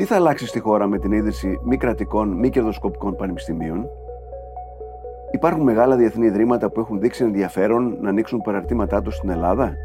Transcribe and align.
Τι 0.00 0.06
θα 0.06 0.14
αλλάξει 0.14 0.46
στη 0.46 0.60
χώρα 0.60 0.86
με 0.86 0.98
την 0.98 1.12
ίδρυση 1.12 1.60
μη 1.62 1.76
κρατικών, 1.76 2.28
μη 2.28 2.50
κερδοσκοπικών 2.50 3.16
πανεπιστημίων; 3.16 3.86
Υπάρχουν 5.30 5.62
μεγάλα 5.62 5.96
διεθνή 5.96 6.26
ιδρύματα 6.26 6.70
που 6.70 6.80
έχουν 6.80 7.00
δείξει 7.00 7.24
ενδιαφέρον 7.24 7.96
να 8.00 8.08
ανοίξουν 8.08 8.40
παραρτήματά 8.40 9.02
τους 9.02 9.14
στην 9.14 9.30
Ελλάδα; 9.30 9.76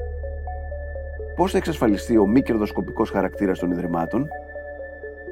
Πώς 1.35 1.51
θα 1.51 1.57
εξασφαλιστεί 1.57 2.17
ο 2.17 2.25
μη 2.25 2.41
κερδοσκοπικός 2.41 3.09
χαρακτήρας 3.09 3.59
των 3.59 3.71
ιδρυμάτων; 3.71 4.27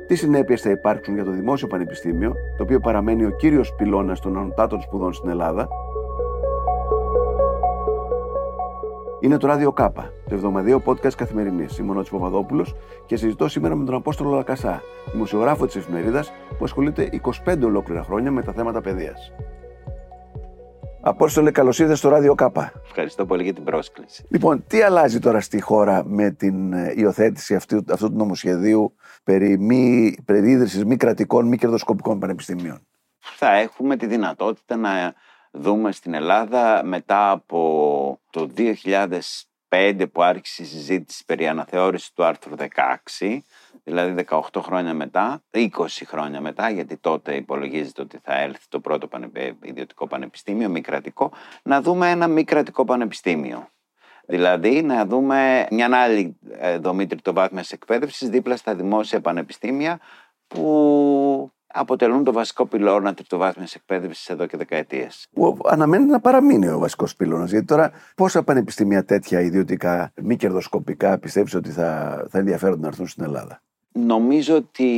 Τι 0.08 0.16
συνέπειες 0.16 0.62
θα 0.62 0.70
υπάρξουν 0.70 1.14
για 1.14 1.24
το 1.24 1.32
δημόσιο 1.32 1.68
πανεπιστήμιο, 1.68 2.34
το 2.58 2.64
οποίο 2.64 2.80
παραμένει 2.80 3.26
ο 3.26 3.30
κύριος 3.30 3.76
πυλώνας 3.76 4.20
των 4.20 4.38
ανωτάτων 4.38 4.82
σπουδών 4.82 5.14
στην 5.14 5.30
Ελλάδα; 5.30 5.68
Είναι 9.24 9.38
το 9.38 9.48
ράδιο 9.48 9.72
Κάπα, 9.72 10.14
το 10.30 10.36
εβδομαδιαίο 10.36 10.82
podcast 10.86 11.14
καθημερινής. 11.14 11.78
Είμαι 11.78 11.92
ο 11.92 11.94
Νότσος 11.94 12.20
Παπαδόπουλος 12.20 12.76
και 13.06 13.16
συζητώ 13.16 13.48
σήμερα 13.48 13.76
με 13.76 13.86
τον 13.86 13.96
Απόστολο 13.96 14.30
Λακασά, 14.30 14.82
δημοσιογράφο 15.12 15.66
της 15.66 15.76
εφημερίδας 15.76 16.32
που 16.58 16.64
ασχολείται 16.64 17.10
25 17.46 17.64
ολόκληρα 17.64 18.04
χρόνια 18.04 18.32
με 18.32 18.42
τα 18.42 18.52
θέματα 18.52 18.82
παιδείας. 18.82 19.32
Απόστολε, 21.02 21.52
καλώς 21.52 21.80
ήρθατε 21.80 21.98
στο 21.98 22.10
ράδιο 22.10 22.36
Κάπα. 22.36 22.72
Ευχαριστώ 22.86 23.26
πολύ 23.26 23.44
για 23.44 23.54
την 23.54 23.64
πρόσκληση. 23.64 24.26
Λοιπόν, 24.30 24.64
τι 24.68 24.82
αλλάζει 24.82 25.20
τώρα 25.20 25.42
στη 25.42 25.62
χώρα 25.62 26.04
με 26.06 26.32
την 26.32 26.74
ε, 26.74 26.94
υιοθέτηση 26.96 27.56
αυτού, 27.56 27.84
αυτού 27.90 28.10
του 28.10 28.18
νομοσχεδίου 28.18 28.96
περί, 29.24 29.60
μη, 29.60 30.16
περί 30.26 30.52
ίδρυσης 30.52 30.86
μη 30.86 30.98
κρατικών, 30.98 31.48
μη 31.48 31.58
κερδοσκοπικών 31.58 32.20
πανεπιστημίων; 32.20 32.88
Θα 33.20 33.54
έχουμε 33.54 33.96
τη 33.98 34.06
δυνατότητα 34.06 34.76
να 34.76 35.14
δούμε 35.54 35.92
στην 35.92 36.14
Ελλάδα 36.14 36.82
μετά 36.84 37.32
από 37.32 38.20
το 38.30 38.50
2005 39.70 40.06
που 40.12 40.24
άρχισε 40.24 40.64
η 40.64 40.66
συζήτηση 40.66 41.26
περί 41.26 41.48
αναθεώρησης 41.48 42.12
του 42.14 42.24
άρθρου 42.24 42.56
16, 43.20 43.38
δηλαδή 43.84 44.26
18 44.30 44.40
χρόνια 44.58 44.94
μετά, 44.94 45.44
20 45.52 45.70
χρόνια 46.06 46.42
μετά, 46.42 46.70
γιατί 46.70 46.98
τότε 46.98 47.36
υπολογίζεται 47.36 48.02
ότι 48.02 48.20
θα 48.24 48.40
έλθει 48.40 48.68
το 48.70 48.80
πρώτο 48.80 49.08
ε, 49.34 49.52
ιδιωτικό 49.64 50.08
πανεπιστήμιο, 50.08 50.70
μη 50.70 50.82
κρατικό, 50.82 51.32
να 51.64 51.82
δούμε 51.82 52.10
ένα 52.10 52.28
μη 52.28 52.44
κρατικό 52.44 52.86
πανεπιστήμιο. 52.86 53.68
Δηλαδή 54.26 54.82
να 54.82 55.06
δούμε 55.06 55.68
μια 55.72 56.02
άλλη 56.02 56.38
ε, 56.52 56.78
δομή 56.78 57.08
τριτοβάθμιας 57.08 57.72
εκπαίδευσης 57.72 58.30
δίπλα 58.30 58.56
στα 58.56 58.76
δημόσια 58.76 59.22
πανεπιστήμια 59.22 60.00
που 60.48 61.52
αποτελούν 61.74 62.24
το 62.24 62.32
βασικό 62.32 62.66
πυλώνα 62.66 63.14
τριτοβάθμιας 63.14 63.76
εκπαίδευσης 63.76 64.30
εδώ 64.30 64.46
και 64.46 64.58
δεκαετίες. 64.58 65.28
Που 65.34 65.58
αναμένει 65.66 66.06
να 66.06 66.20
παραμείνει 66.20 66.68
ο 66.68 66.80
βασικός 66.80 67.16
πυλώνας. 67.16 67.52
Γιατί 67.52 67.66
τώρα 67.66 67.92
πόσα 68.16 68.44
πανεπιστήμια 68.44 69.06
τέτοια 69.06 69.42
ιδιωτικά, 69.42 70.12
μη 70.22 70.36
κερδοσκοπικά, 70.36 71.18
πιστεύεις 71.18 71.56
ότι 71.56 71.70
θα, 71.70 72.26
θα 72.30 72.38
ενδιαφέρονται 72.38 72.82
να 72.82 72.88
έρθουν 72.88 73.08
στην 73.08 73.24
Ελλάδα; 73.24 73.62
Νομίζω 73.92 74.56
ότι 74.56 74.90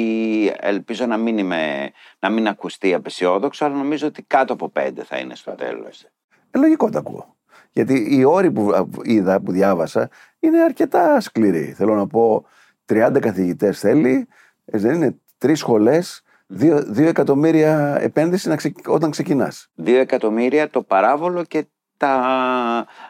ελπίζω 0.60 1.06
να 1.06 1.18
μην, 1.18 1.38
είμαι, 1.38 1.92
να 2.20 2.30
μην 2.30 2.48
ακουστεί 2.48 2.94
απεσιόδοξο, 2.94 3.66
αλλά 3.66 3.76
νομίζω 3.76 4.08
ότι 4.08 4.22
κάτω 4.22 4.54
από 4.54 4.70
πέντε 4.70 5.04
θα 5.04 5.18
είναι 5.18 5.36
στο 5.36 5.52
τέλος. 5.52 6.06
Ε, 6.52 6.58
λογικό 6.58 6.90
το 6.90 6.98
ακούω. 6.98 7.36
Γιατί 7.72 8.08
οι 8.10 8.24
όροι 8.24 8.52
που 8.52 8.90
είδα, 9.04 9.42
που 9.42 9.52
διάβασα, 9.52 10.10
είναι 10.40 10.62
αρκετά 10.62 11.20
σκληροί. 11.20 11.74
Θέλω 11.78 11.96
να 11.96 12.08
πω, 12.08 12.46
30 12.86 13.18
καθηγητές 13.20 13.80
θέλει, 13.80 14.28
ε, 14.66 14.78
δεν 14.78 14.94
είναι 14.94 15.16
τρεις 15.38 15.60
σχολές, 15.60 16.24
Δύο, 16.58 16.84
δύο 16.88 17.08
εκατομμύρια 17.08 17.98
επένδυση 18.02 18.48
να 18.48 18.58
όταν 18.86 19.12
ξεκινάς. 19.12 19.68
Δύο 19.74 20.00
εκατομμύρια 20.00 20.70
το 20.70 20.82
παράβολο 20.82 21.44
και 21.44 21.66
τα, 21.98 22.16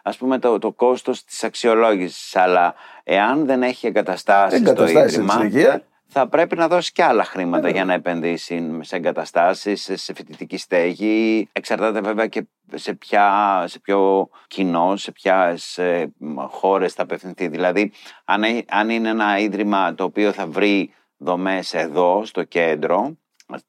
ας 0.03 0.17
πούμε, 0.17 0.39
το, 0.39 0.59
το 0.59 0.71
κόστος 0.71 1.23
της 1.23 1.43
αξιολόγησης. 1.43 2.35
Αλλά 2.35 2.75
εάν 3.03 3.45
δεν 3.45 3.63
έχει 3.63 3.87
εγκαταστάσεις, 3.87 4.59
εγκαταστάσεις 4.59 5.13
στο 5.13 5.43
Ίδρυμα, 5.43 5.81
θα 6.07 6.27
πρέπει 6.27 6.55
να 6.55 6.67
δώσει 6.67 6.91
και 6.91 7.03
άλλα 7.03 7.23
χρήματα 7.23 7.69
για 7.69 7.85
να 7.85 7.93
επενδύσει 7.93 8.79
σε 8.81 8.95
εγκαταστάσεις, 8.95 9.91
σε 9.93 10.13
φοιτητική 10.13 10.57
στέγη. 10.57 11.49
Εξαρτάται 11.51 12.01
βέβαια 12.01 12.27
και 12.27 12.47
σε, 12.73 12.93
ποια, 12.93 13.63
σε 13.67 13.79
ποιο 13.79 14.29
κοινό, 14.47 14.95
σε 14.95 15.11
ποιε 15.11 15.31
χώρες 16.47 16.93
θα 16.93 17.03
απευθυνθεί. 17.03 17.47
Δηλαδή, 17.47 17.91
αν, 18.25 18.43
αν 18.69 18.89
είναι 18.89 19.09
ένα 19.09 19.39
ίδρυμα 19.39 19.95
το 19.95 20.03
οποίο 20.03 20.31
θα 20.31 20.47
βρει 20.47 20.93
δομές 21.17 21.73
εδώ, 21.73 22.25
στο 22.25 22.43
κέντρο, 22.43 23.17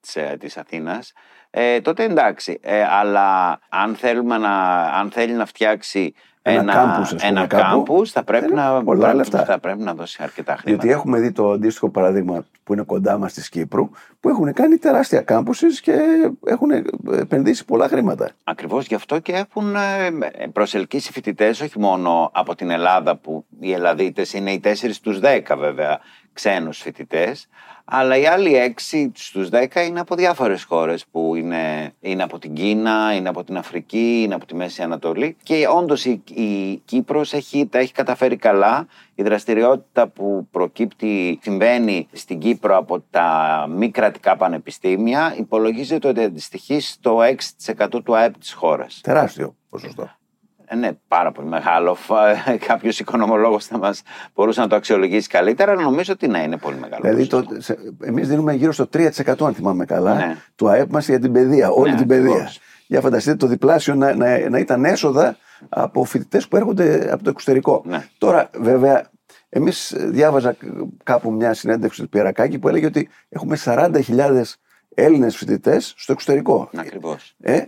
της, 0.00 0.16
ε, 0.16 0.36
της 0.40 0.56
Αθήνας, 0.56 1.12
ε, 1.50 1.80
τότε 1.80 2.04
εντάξει. 2.04 2.58
Ε, 2.62 2.84
αλλά 2.84 3.58
αν, 3.68 3.94
θέλουμε 3.94 4.38
να, 4.38 4.82
αν 4.82 5.10
θέλει 5.10 5.32
να 5.32 5.46
φτιάξει 5.46 6.14
ένα, 6.42 6.60
ένα, 6.60 6.72
κάμπους, 6.72 7.12
ένα 7.12 7.46
κάμπους, 7.46 8.10
θα, 8.10 8.24
πρέπει 8.24 8.52
να, 8.52 8.84
πρέπει, 8.84 9.30
θα 9.30 9.58
πρέπει 9.58 9.82
να 9.82 9.94
δώσει 9.94 10.18
αρκετά 10.22 10.56
χρήματα. 10.56 10.82
Διότι 10.82 10.98
έχουμε 10.98 11.20
δει 11.20 11.32
το 11.32 11.50
αντίστοιχο 11.50 11.90
παράδειγμα 11.90 12.44
που 12.64 12.72
είναι 12.72 12.82
κοντά 12.82 13.18
μας 13.18 13.32
της 13.32 13.48
Κύπρου, 13.48 13.90
που 14.20 14.28
έχουν 14.28 14.52
κάνει 14.52 14.76
τεράστια 14.76 15.20
κάμπουσεις 15.20 15.80
και 15.80 15.98
έχουν 16.46 16.70
επενδύσει 17.12 17.64
πολλά 17.64 17.88
χρήματα. 17.88 18.30
Ακριβώς 18.44 18.86
γι' 18.86 18.94
αυτό 18.94 19.18
και 19.18 19.32
έχουν 19.32 19.74
ε, 19.74 20.10
προσελκύσει 20.52 21.12
φοιτητές 21.12 21.60
όχι 21.60 21.78
μόνο 21.78 22.30
από 22.34 22.54
την 22.54 22.70
Ελλάδα, 22.70 23.16
που 23.16 23.44
οι 23.60 23.72
Ελλαδίτες 23.72 24.32
είναι 24.32 24.52
οι 24.52 24.60
4 24.64 24.72
στους 24.90 25.20
10 25.22 25.56
βέβαια 25.58 26.00
ξένους 26.36 26.78
φοιτητές, 26.78 27.48
αλλά 27.84 28.16
οι 28.16 28.26
άλλοι 28.26 28.56
έξι 28.56 29.12
στους 29.14 29.48
10 29.52 29.86
είναι 29.86 30.00
από 30.00 30.14
διάφορες 30.14 30.62
χώρες 30.62 31.06
που 31.10 31.34
είναι, 31.34 31.94
είναι 32.00 32.22
από 32.22 32.38
την 32.38 32.54
Κίνα, 32.54 33.14
είναι 33.14 33.28
από 33.28 33.44
την 33.44 33.56
Αφρική, 33.56 34.22
είναι 34.24 34.34
από 34.34 34.46
τη 34.46 34.54
Μέση 34.54 34.82
Ανατολή 34.82 35.36
και 35.42 35.66
όντως 35.76 36.04
η, 36.04 36.22
η 36.34 36.76
Κύπρος 36.84 37.32
έχει, 37.32 37.66
τα 37.66 37.78
έχει 37.78 37.92
καταφέρει 37.92 38.36
καλά. 38.36 38.86
Η 39.14 39.22
δραστηριότητα 39.22 40.08
που 40.08 40.48
προκύπτει, 40.50 41.38
συμβαίνει 41.42 42.08
στην 42.12 42.38
Κύπρο 42.38 42.76
από 42.76 43.00
τα 43.10 43.66
μη 43.70 43.90
κρατικά 43.90 44.36
πανεπιστήμια 44.36 45.34
υπολογίζεται 45.38 46.08
ότι 46.08 46.22
αντιστοιχεί 46.22 46.80
στο 46.80 47.18
6% 47.66 48.02
του 48.04 48.16
ΑΕΠ 48.16 48.38
της 48.38 48.52
χώρας. 48.52 49.00
Τεράστιο 49.02 49.54
ποσοστό. 49.68 50.10
Ε, 50.68 50.74
ναι, 50.74 50.90
πάρα 51.08 51.32
πολύ 51.32 51.48
μεγάλο. 51.48 51.96
Κάποιος 52.66 52.98
οικονομολόγος 52.98 53.66
θα 53.66 53.78
μας 53.78 54.02
μπορούσε 54.34 54.60
να 54.60 54.66
το 54.66 54.76
αξιολογήσει 54.76 55.28
καλύτερα, 55.28 55.72
αλλά 55.72 55.82
νομίζω 55.82 56.12
ότι 56.12 56.28
ναι, 56.28 56.42
είναι 56.42 56.56
πολύ 56.56 56.76
μεγάλο. 56.76 57.00
Δηλαδή, 57.02 57.46
εμείς 58.00 58.28
δίνουμε 58.28 58.52
γύρω 58.52 58.72
στο 58.72 58.88
3% 58.92 59.08
αν 59.40 59.54
θυμάμαι 59.54 59.84
καλά 59.84 60.14
ναι. 60.14 60.36
του 60.54 60.68
ΑΕΠ 60.68 60.92
μας 60.92 61.08
για 61.08 61.18
την 61.18 61.32
παιδεία, 61.32 61.70
όλη 61.70 61.90
ναι, 61.90 61.96
την 61.96 62.06
παιδεία. 62.06 62.52
Για 62.86 63.00
φανταστείτε 63.00 63.36
το 63.36 63.46
διπλάσιο 63.46 63.94
να, 63.94 64.14
να, 64.14 64.48
να 64.48 64.58
ήταν 64.58 64.84
έσοδα 64.84 65.36
από 65.68 66.04
φοιτητές 66.04 66.48
που 66.48 66.56
έρχονται 66.56 67.12
από 67.12 67.24
το 67.24 67.30
εξωτερικό. 67.30 67.82
Ναι. 67.84 68.04
Τώρα, 68.18 68.50
βέβαια, 68.54 69.10
εμείς 69.48 69.94
διάβαζα 69.98 70.56
κάπου 71.02 71.32
μια 71.32 71.54
συνέντευξη 71.54 72.02
του 72.02 72.08
Πιερακάκη 72.08 72.58
που 72.58 72.68
έλεγε 72.68 72.86
ότι 72.86 73.08
έχουμε 73.28 73.58
40.000 73.64 74.42
Έλληνες 74.94 75.36
φοιτητές 75.36 75.94
στο 75.96 76.12
εξωτερικό. 76.12 76.70
Ακριβώς. 76.76 77.34
Ε, 77.40 77.54
ε, 77.54 77.66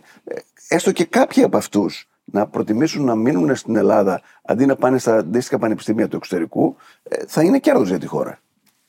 έστω 0.68 0.92
και 0.92 1.04
κάποιοι 1.04 1.42
από 1.42 1.56
αυτούς 1.56 2.08
να 2.30 2.46
προτιμήσουν 2.46 3.04
να 3.04 3.14
μείνουν 3.14 3.56
στην 3.56 3.76
Ελλάδα 3.76 4.20
αντί 4.44 4.66
να 4.66 4.76
πάνε 4.76 4.98
στα 4.98 5.16
αντίστοιχα 5.16 5.58
πανεπιστήμια 5.58 6.08
του 6.08 6.16
εξωτερικού, 6.16 6.76
ε, 7.02 7.24
θα 7.26 7.42
είναι 7.42 7.58
κέρδος 7.58 7.88
για 7.88 7.98
τη 7.98 8.06
χώρα. 8.06 8.38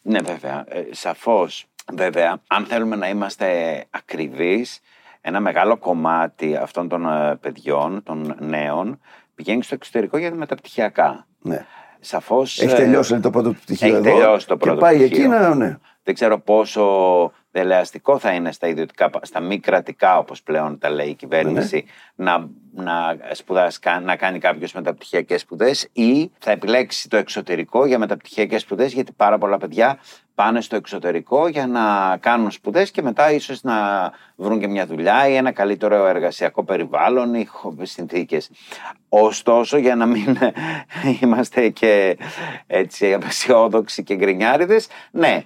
Ναι, 0.01 0.19
βέβαια. 0.19 0.63
Ε, 0.67 0.83
Σαφώς. 0.91 1.65
Βέβαια, 1.93 2.41
αν 2.47 2.65
θέλουμε 2.65 2.95
να 2.95 3.09
είμαστε 3.09 3.47
ακριβείς, 3.89 4.79
ένα 5.21 5.39
μεγάλο 5.39 5.77
κομμάτι 5.77 6.55
αυτών 6.55 6.87
των 6.87 7.05
ε, 7.05 7.35
παιδιών, 7.41 8.03
των 8.03 8.35
νέων, 8.39 8.99
πηγαίνει 9.35 9.63
στο 9.63 9.75
εξωτερικό 9.75 10.17
για 10.17 10.29
τα 10.29 10.35
μεταπτυχιακά. 10.35 11.27
Ναι. 11.41 11.65
Σαφώς, 11.99 12.61
έχει 12.61 12.75
τελειώσει 12.75 13.19
το 13.19 13.29
πρώτο 13.29 13.51
πτυχίο 13.53 13.87
έχει 13.87 13.95
εδώ 13.95 14.03
τελειώσει 14.03 14.47
το 14.47 14.57
πρώτο 14.57 14.75
και 14.75 14.81
πάει 14.81 14.95
πτυχίο. 14.95 15.17
εκεί 15.17 15.27
να, 15.27 15.55
ναι. 15.55 15.77
Δεν 16.03 16.13
ξέρω 16.13 16.39
πόσο 16.39 17.31
δελεαστικό 17.51 18.19
θα 18.19 18.31
είναι 18.31 18.51
στα 18.51 18.67
ιδιωτικά, 18.67 19.09
στα 19.21 19.39
μη 19.39 19.59
κρατικά 19.59 20.17
όπως 20.17 20.43
πλέον 20.43 20.77
τα 20.77 20.89
λέει 20.89 21.07
η 21.07 21.13
κυβέρνηση 21.13 21.85
ναι. 22.15 22.31
να, 22.31 22.49
να, 22.73 23.17
σπουδάσει, 23.31 23.79
να 24.03 24.15
κάνει 24.15 24.39
κάποιος 24.39 24.73
μεταπτυχιακές 24.73 25.41
σπουδές 25.41 25.89
ή 25.93 26.31
θα 26.39 26.51
επιλέξει 26.51 27.09
το 27.09 27.17
εξωτερικό 27.17 27.85
για 27.85 27.99
μεταπτυχιακές 27.99 28.61
σπουδές 28.61 28.93
γιατί 28.93 29.11
πάρα 29.11 29.37
πολλά 29.37 29.57
παιδιά 29.57 29.99
πάνε 30.35 30.61
στο 30.61 30.75
εξωτερικό 30.75 31.47
για 31.47 31.67
να 31.67 32.17
κάνουν 32.17 32.51
σπουδές 32.51 32.91
και 32.91 33.01
μετά 33.01 33.31
ίσως 33.31 33.63
να 33.63 33.75
βρουν 34.35 34.59
και 34.59 34.67
μια 34.67 34.85
δουλειά 34.85 35.27
ή 35.27 35.35
ένα 35.35 35.51
καλύτερο 35.51 36.05
εργασιακό 36.05 36.63
περιβάλλον 36.63 37.33
ή 37.33 37.47
συνθήκες. 37.81 38.49
Ωστόσο 39.09 39.77
για 39.77 39.95
να 39.95 40.05
μην 40.05 40.37
είμαστε 41.21 41.69
και 41.69 42.17
έτσι 42.67 43.13
απεσιόδοξοι 43.13 44.03
και 44.03 44.15
γκρινιάριδες, 44.15 44.87
ναι, 45.11 45.45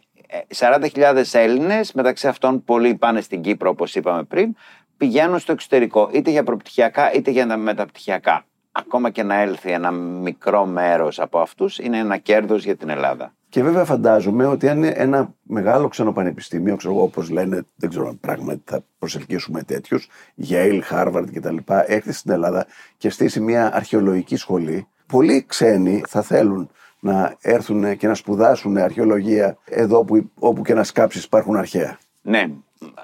40.000 0.55 1.23
Έλληνες, 1.31 1.93
μεταξύ 1.93 2.27
αυτών 2.27 2.63
πολλοί 2.63 2.95
πάνε 2.95 3.21
στην 3.21 3.41
Κύπρο 3.41 3.69
όπως 3.69 3.95
είπαμε 3.95 4.23
πριν, 4.23 4.55
πηγαίνουν 4.97 5.39
στο 5.39 5.51
εξωτερικό 5.51 6.09
είτε 6.13 6.31
για 6.31 6.43
προπτυχιακά 6.43 7.13
είτε 7.13 7.31
για 7.31 7.47
τα 7.47 7.57
μεταπτυχιακά. 7.57 8.45
Ακόμα 8.71 9.09
και 9.09 9.23
να 9.23 9.35
έλθει 9.35 9.71
ένα 9.71 9.91
μικρό 9.91 10.65
μέρος 10.65 11.19
από 11.19 11.39
αυτούς 11.39 11.79
είναι 11.79 11.97
ένα 11.97 12.17
κέρδος 12.17 12.63
για 12.63 12.75
την 12.75 12.89
Ελλάδα. 12.89 13.33
Και 13.49 13.63
βέβαια 13.63 13.85
φαντάζομαι 13.85 14.45
ότι 14.45 14.69
αν 14.69 14.83
ένα 14.83 15.33
μεγάλο 15.43 15.87
ξένο 15.87 16.11
πανεπιστήμιο, 16.11 16.75
ξέρω 16.75 16.93
εγώ 16.93 17.03
όπως 17.03 17.29
λένε, 17.29 17.65
δεν 17.75 17.89
ξέρω 17.89 18.07
αν 18.07 18.19
πράγματι 18.19 18.61
θα 18.65 18.83
προσελκύσουμε 18.99 19.63
τέτοιους, 19.63 20.09
Yale, 20.49 20.81
Harvard 20.91 21.25
κτλ. 21.33 21.57
έρθει 21.85 22.11
στην 22.11 22.31
Ελλάδα 22.31 22.65
και 22.97 23.09
στήσει 23.09 23.39
μια 23.39 23.75
αρχαιολογική 23.75 24.35
σχολή, 24.35 24.87
πολλοί 25.05 25.45
ξένοι 25.47 26.03
θα 26.07 26.21
θέλουν 26.21 26.69
να 27.03 27.35
έρθουν 27.41 27.97
και 27.97 28.07
να 28.07 28.13
σπουδάσουν 28.13 28.77
αρχαιολογία 28.77 29.57
εδώ 29.65 30.05
που, 30.05 30.31
όπου 30.39 30.61
και 30.61 30.73
να 30.73 30.83
σκάψεις 30.83 31.23
υπάρχουν 31.23 31.55
αρχαία. 31.55 31.97
Ναι, 32.21 32.45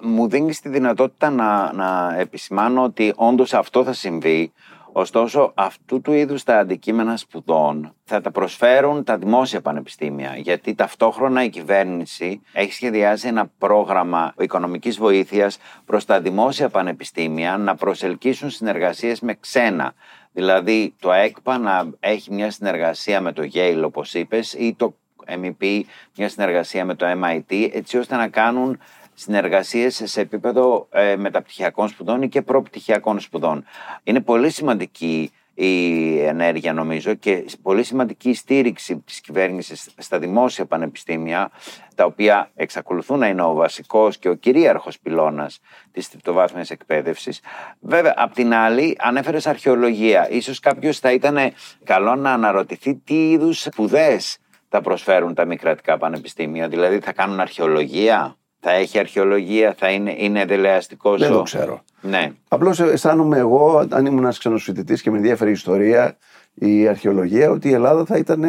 μου 0.02 0.30
δίνεις 0.30 0.60
τη 0.60 0.70
δυνατότητα 0.70 1.30
να, 1.30 1.74
να 1.74 2.16
επισημάνω 2.18 2.84
ότι 2.84 3.14
όντως 3.16 3.54
αυτό 3.54 3.84
θα 3.84 3.94
συμβεί. 3.94 4.52
Ωστόσο, 4.92 5.52
αυτού 5.56 6.02
του 6.02 6.12
είδους 6.14 6.44
τα 6.44 6.58
αντικείμενα 6.60 7.18
σπουδών 7.18 7.94
θα 8.04 8.22
τα 8.22 8.32
προσφέρουν 8.32 9.04
τα 9.04 9.18
δημόσια 9.18 9.62
πανεπιστήμια, 9.62 10.34
γιατί 10.36 10.76
ταυτόχρονα 10.76 11.44
η 11.44 11.50
κυβέρνηση 11.50 12.42
έχει 12.54 12.74
σχεδιάσει 12.74 13.28
ένα 13.28 13.52
πρόγραμμα 13.58 14.34
οικονομικής 14.40 14.98
βοήθειας 14.98 15.58
προς 15.86 16.06
τα 16.06 16.22
δημόσια 16.22 16.70
πανεπιστήμια 16.70 17.58
να 17.58 17.76
προσελκύσουν 17.76 18.50
συνεργασίες 18.50 19.20
με 19.20 19.34
ξένα. 19.40 19.94
Δηλαδή, 20.40 20.96
το 21.00 21.12
ΕΚΠΑ 21.12 21.58
να 21.58 21.90
έχει 22.00 22.34
μια 22.34 22.52
συνεργασία 22.52 23.22
με 23.22 23.32
το 23.32 23.50
Yale, 23.54 23.82
όπως 23.86 24.14
είπες, 24.14 24.54
ή 24.54 24.76
το 24.78 24.96
MEP 25.26 25.82
μια 26.16 26.30
συνεργασία 26.30 26.86
με 26.86 26.96
το 26.96 27.06
MIT, 27.24 27.70
έτσι 27.74 27.98
ώστε 27.98 28.16
να 28.16 28.28
κάνουν 28.28 28.80
συνεργασίες 29.14 30.02
σε 30.04 30.22
επίπεδο 30.22 30.88
ε, 30.92 31.16
μεταπτυχιακών 31.16 31.88
σπουδών 31.88 32.22
ή 32.22 32.30
και 32.30 32.42
προπτυχιακών 32.42 33.20
σπουδών. 33.20 33.66
Είναι 34.04 34.20
πολύ 34.20 34.50
σημαντική 34.50 35.32
η 35.62 36.20
ενέργεια 36.20 36.74
νομίζω 36.74 37.14
και 37.14 37.46
πολύ 37.62 37.84
σημαντική 37.84 38.30
η 38.30 38.34
στήριξη 38.34 38.98
της 38.98 39.22
κυβέρνησης 39.22 39.90
στα 39.98 40.20
δημόσια 40.20 40.66
πανεπιστήμια 40.66 41.52
τα 41.96 42.06
οποία 42.06 42.52
εξακολουθούν 42.56 43.20
να 43.20 43.28
είναι 43.28 43.42
ο 43.42 43.54
βασικός 43.54 44.18
και 44.18 44.30
ο 44.30 44.34
κυρίαρχος 44.34 45.00
πυλώνας 45.00 45.60
της 45.92 46.10
τριτοβάθμιας 46.10 46.70
εκπαίδευσης. 46.70 47.42
Βέβαια, 47.80 48.14
απ' 48.18 48.34
την 48.34 48.54
άλλη 48.54 48.96
ανέφερες 49.00 49.48
αρχαιολογία. 49.48 50.30
Ίσως 50.30 50.60
κάποιος 50.60 51.00
θα 51.00 51.12
ήταν 51.12 51.38
καλό 51.84 52.16
να 52.16 52.34
αναρωτηθεί 52.34 52.96
τι 52.96 53.30
είδους 53.30 53.62
σπουδές 53.62 54.38
θα 54.70 54.82
προσφέρουν 54.82 55.34
τα 55.34 55.46
μη 55.46 55.56
κρατικά 55.56 55.98
πανεπιστήμια. 55.98 56.68
Δηλαδή 56.68 57.00
θα 57.00 57.14
κάνουν 57.14 57.40
αρχαιολογία, 57.40 58.36
θα 58.60 58.72
έχει 58.72 59.00
αρχαιολογία, 59.00 59.76
θα 59.78 59.90
είναι, 59.90 60.16
είναι 60.18 60.46
δελεαστικό. 60.46 61.18
Δεν 61.18 61.32
το 61.32 61.42
ξέρω. 61.42 61.82
Ναι. 62.02 62.32
Απλώς 62.48 62.80
αισθάνομαι 62.80 63.38
εγώ, 63.38 63.88
αν 63.90 64.06
ήμουν 64.06 64.20
ένας 64.24 64.38
ξένο 64.38 64.58
φοιτητή 64.58 65.02
και 65.02 65.12
με 65.12 65.18
ενδιαφέρει 65.18 65.50
η 65.50 65.54
ιστορία, 65.54 66.18
η 66.60 66.88
αρχαιολογία, 66.88 67.50
ότι 67.50 67.70
η 67.70 67.74
Ελλάδα 67.74 68.06
θα 68.06 68.18
ήταν 68.18 68.44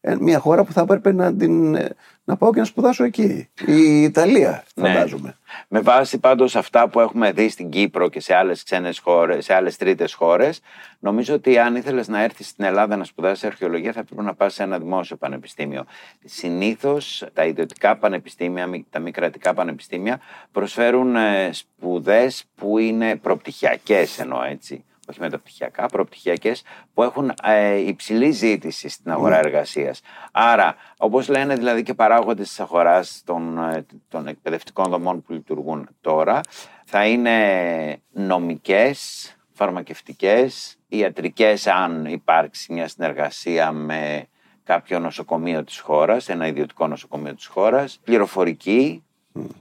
ε, 0.00 0.16
μια 0.20 0.38
χώρα 0.38 0.64
που 0.64 0.72
θα 0.72 0.80
έπρεπε 0.80 1.12
να, 1.12 1.34
την, 1.34 1.74
ε, 1.74 1.88
να 2.24 2.36
πάω 2.36 2.52
και 2.52 2.58
να 2.58 2.64
σπουδάσω 2.64 3.04
εκεί. 3.04 3.48
Η 3.66 4.02
Ιταλία, 4.02 4.64
ναι. 4.74 4.88
φαντάζομαι. 4.88 5.28
Ναι. 5.28 5.34
Με 5.68 5.80
βάση 5.80 6.18
πάντως 6.18 6.56
αυτά 6.56 6.88
που 6.88 7.00
έχουμε 7.00 7.32
δει 7.32 7.48
στην 7.48 7.70
Κύπρο 7.70 8.08
και 8.08 8.20
σε 8.20 8.34
άλλες 8.34 8.62
ξένες 8.62 8.98
χώρες, 8.98 9.44
σε 9.44 9.54
άλλες 9.54 9.76
τρίτες 9.76 10.14
χώρες, 10.14 10.60
νομίζω 10.98 11.34
ότι 11.34 11.58
αν 11.58 11.76
ήθελες 11.76 12.08
να 12.08 12.22
έρθεις 12.22 12.48
στην 12.48 12.64
Ελλάδα 12.64 12.96
να 12.96 13.04
σπουδάσεις 13.04 13.44
αρχαιολογία, 13.44 13.92
θα 13.92 14.04
πρέπει 14.04 14.22
να 14.22 14.34
πας 14.34 14.54
σε 14.54 14.62
ένα 14.62 14.78
δημόσιο 14.78 15.16
πανεπιστήμιο. 15.16 15.84
Συνήθως 16.24 17.26
τα 17.32 17.44
ιδιωτικά 17.44 17.96
πανεπιστήμια, 17.96 18.84
τα 18.90 18.98
μη 18.98 19.10
κρατικά 19.10 19.54
πανεπιστήμια, 19.54 20.20
προσφέρουν 20.52 21.16
ε, 21.16 21.50
σπουδές 21.52 22.44
που 22.54 22.78
είναι 22.78 23.16
προπτυχιακές, 23.16 24.18
εννοώ 24.18 24.42
έτσι 24.42 24.84
όχι 25.10 25.20
μεταπτυχιακά, 25.20 25.86
προπτυχιακές, 25.86 26.62
που 26.94 27.02
έχουν 27.02 27.32
ε, 27.42 27.76
υψηλή 27.76 28.30
ζήτηση 28.30 28.88
στην 28.88 29.12
αγορά 29.12 29.40
mm. 29.40 29.44
εργασίας. 29.44 30.00
Άρα, 30.32 30.74
όπως 30.98 31.28
λένε 31.28 31.54
δηλαδή 31.54 31.82
και 31.82 31.94
παράγοντες 31.94 32.48
της 32.48 32.60
αγοράς 32.60 33.22
των, 33.24 33.58
ε, 33.58 33.86
των 34.08 34.26
εκπαιδευτικών 34.26 34.90
δομών 34.90 35.22
που 35.22 35.32
λειτουργούν 35.32 35.88
τώρα, 36.00 36.40
θα 36.84 37.06
είναι 37.06 38.00
νομικές, 38.10 39.34
φαρμακευτικές, 39.52 40.78
ιατρικές 40.88 41.66
αν 41.66 42.04
υπάρξει 42.04 42.72
μια 42.72 42.88
συνεργασία 42.88 43.72
με 43.72 44.26
κάποιο 44.64 44.98
νοσοκομείο 44.98 45.64
της 45.64 45.78
χώρας, 45.78 46.28
ένα 46.28 46.46
ιδιωτικό 46.46 46.86
νοσοκομείο 46.86 47.34
της 47.34 47.46
χώρας, 47.46 48.00
πληροφορική 48.04 49.04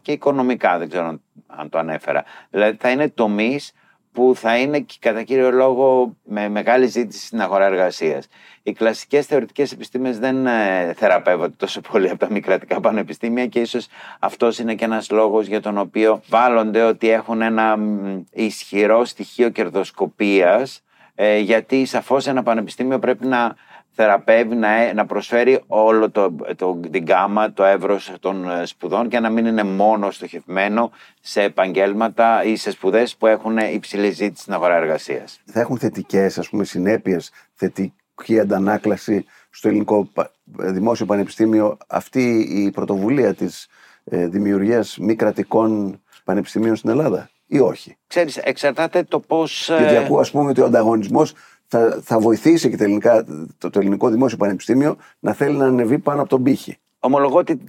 και 0.01 0.11
οικονομικά, 0.11 0.77
δεν 0.77 0.89
ξέρω 0.89 1.19
αν 1.47 1.69
το 1.69 1.77
ανέφερα. 1.77 2.23
Δηλαδή 2.49 2.77
θα 2.79 2.89
είναι 2.89 3.09
τομείς 3.09 3.71
που 4.11 4.33
θα 4.35 4.57
είναι 4.57 4.85
κατά 4.99 5.23
κύριο 5.23 5.51
λόγο 5.51 6.15
με 6.23 6.49
μεγάλη 6.49 6.85
ζήτηση 6.85 7.25
στην 7.25 7.41
αγορά 7.41 7.65
εργασίας. 7.65 8.27
Οι 8.63 8.73
κλασικές 8.73 9.25
θεωρητικές 9.25 9.71
επιστήμες 9.71 10.19
δεν 10.19 10.47
ε, 10.47 10.93
θεραπεύονται 10.95 11.53
τόσο 11.57 11.81
πολύ 11.81 12.09
από 12.09 12.19
τα 12.19 12.31
μη 12.31 12.39
κρατικά 12.39 12.79
πανεπιστήμια 12.79 13.47
και 13.47 13.59
ίσως 13.59 13.87
αυτός 14.19 14.59
είναι 14.59 14.75
και 14.75 14.85
ένας 14.85 15.09
λόγος 15.09 15.47
για 15.47 15.61
τον 15.61 15.77
οποίο 15.77 16.21
βάλλονται 16.27 16.83
ότι 16.83 17.09
έχουν 17.09 17.41
ένα 17.41 17.77
ισχυρό 18.31 19.05
στοιχείο 19.05 19.49
κερδοσκοπίας. 19.49 20.83
Ε, 21.15 21.37
γιατί 21.37 21.85
σαφώς 21.85 22.27
ένα 22.27 22.43
πανεπιστήμιο 22.43 22.99
πρέπει 22.99 23.25
να 23.25 23.55
θεραπεύει, 24.01 24.55
να, 24.55 24.93
να 24.93 25.05
προσφέρει 25.05 25.63
όλο 25.67 26.09
το, 26.09 26.35
το, 26.55 26.79
την 26.91 27.05
γάμα, 27.05 27.53
το 27.53 27.63
εύρος 27.63 28.13
των 28.19 28.49
ε, 28.49 28.65
σπουδών 28.65 29.09
και 29.09 29.19
να 29.19 29.29
μην 29.29 29.45
είναι 29.45 29.63
μόνο 29.63 30.11
στοχευμένο 30.11 30.91
σε 31.21 31.41
επαγγέλματα 31.41 32.43
ή 32.43 32.55
σε 32.55 32.71
σπουδές 32.71 33.15
που 33.15 33.27
έχουν 33.27 33.57
υψηλή 33.57 34.11
ζήτηση 34.11 34.41
στην 34.41 34.53
αγορά 34.53 34.75
εργασίας. 34.75 35.41
Θα 35.45 35.59
έχουν 35.59 35.77
θετικές 35.77 36.37
ας 36.37 36.49
πούμε 36.49 36.63
συνέπειες, 36.63 37.31
θετική 37.53 38.39
αντανάκλαση 38.39 39.25
στο 39.49 39.67
ελληνικό 39.67 40.09
δημόσιο 40.55 41.05
πανεπιστήμιο 41.05 41.77
αυτή 41.87 42.39
η 42.39 42.71
πρωτοβουλία 42.71 43.33
της 43.33 43.67
ε, 44.03 44.27
δημιουργίας 44.27 44.97
μη 44.97 45.15
κρατικών 45.15 46.01
πανεπιστημίων 46.23 46.75
στην 46.75 46.89
Ελλάδα 46.89 47.29
ή 47.47 47.59
όχι; 47.59 47.97
Ξέρεις, 48.07 48.37
εξαρτάται 48.37 49.03
το 49.03 49.19
πώς... 49.19 49.67
Γιατί 49.77 49.93
ε, 49.93 49.97
ακούω 49.97 50.19
ας 50.19 50.31
πούμε 50.31 50.49
ότι 50.49 50.61
ο 50.61 50.65
ανταγωνισμός 50.65 51.33
θα, 51.69 51.99
θα 52.03 52.19
βοηθήσει 52.19 52.69
και 52.69 52.77
το, 52.77 52.83
ελληνικά, 52.83 53.25
το, 53.57 53.69
το 53.69 53.79
ελληνικό 53.79 54.09
δημόσιο 54.09 54.37
πανεπιστήμιο 54.37 54.95
να 55.19 55.33
θέλει 55.33 55.57
να 55.57 55.65
ανεβεί 55.65 55.99
πάνω 55.99 56.21
από 56.21 56.29
τον 56.29 56.43
πύχη. 56.43 56.77
Ομολογώ 56.99 57.37
ότι 57.37 57.61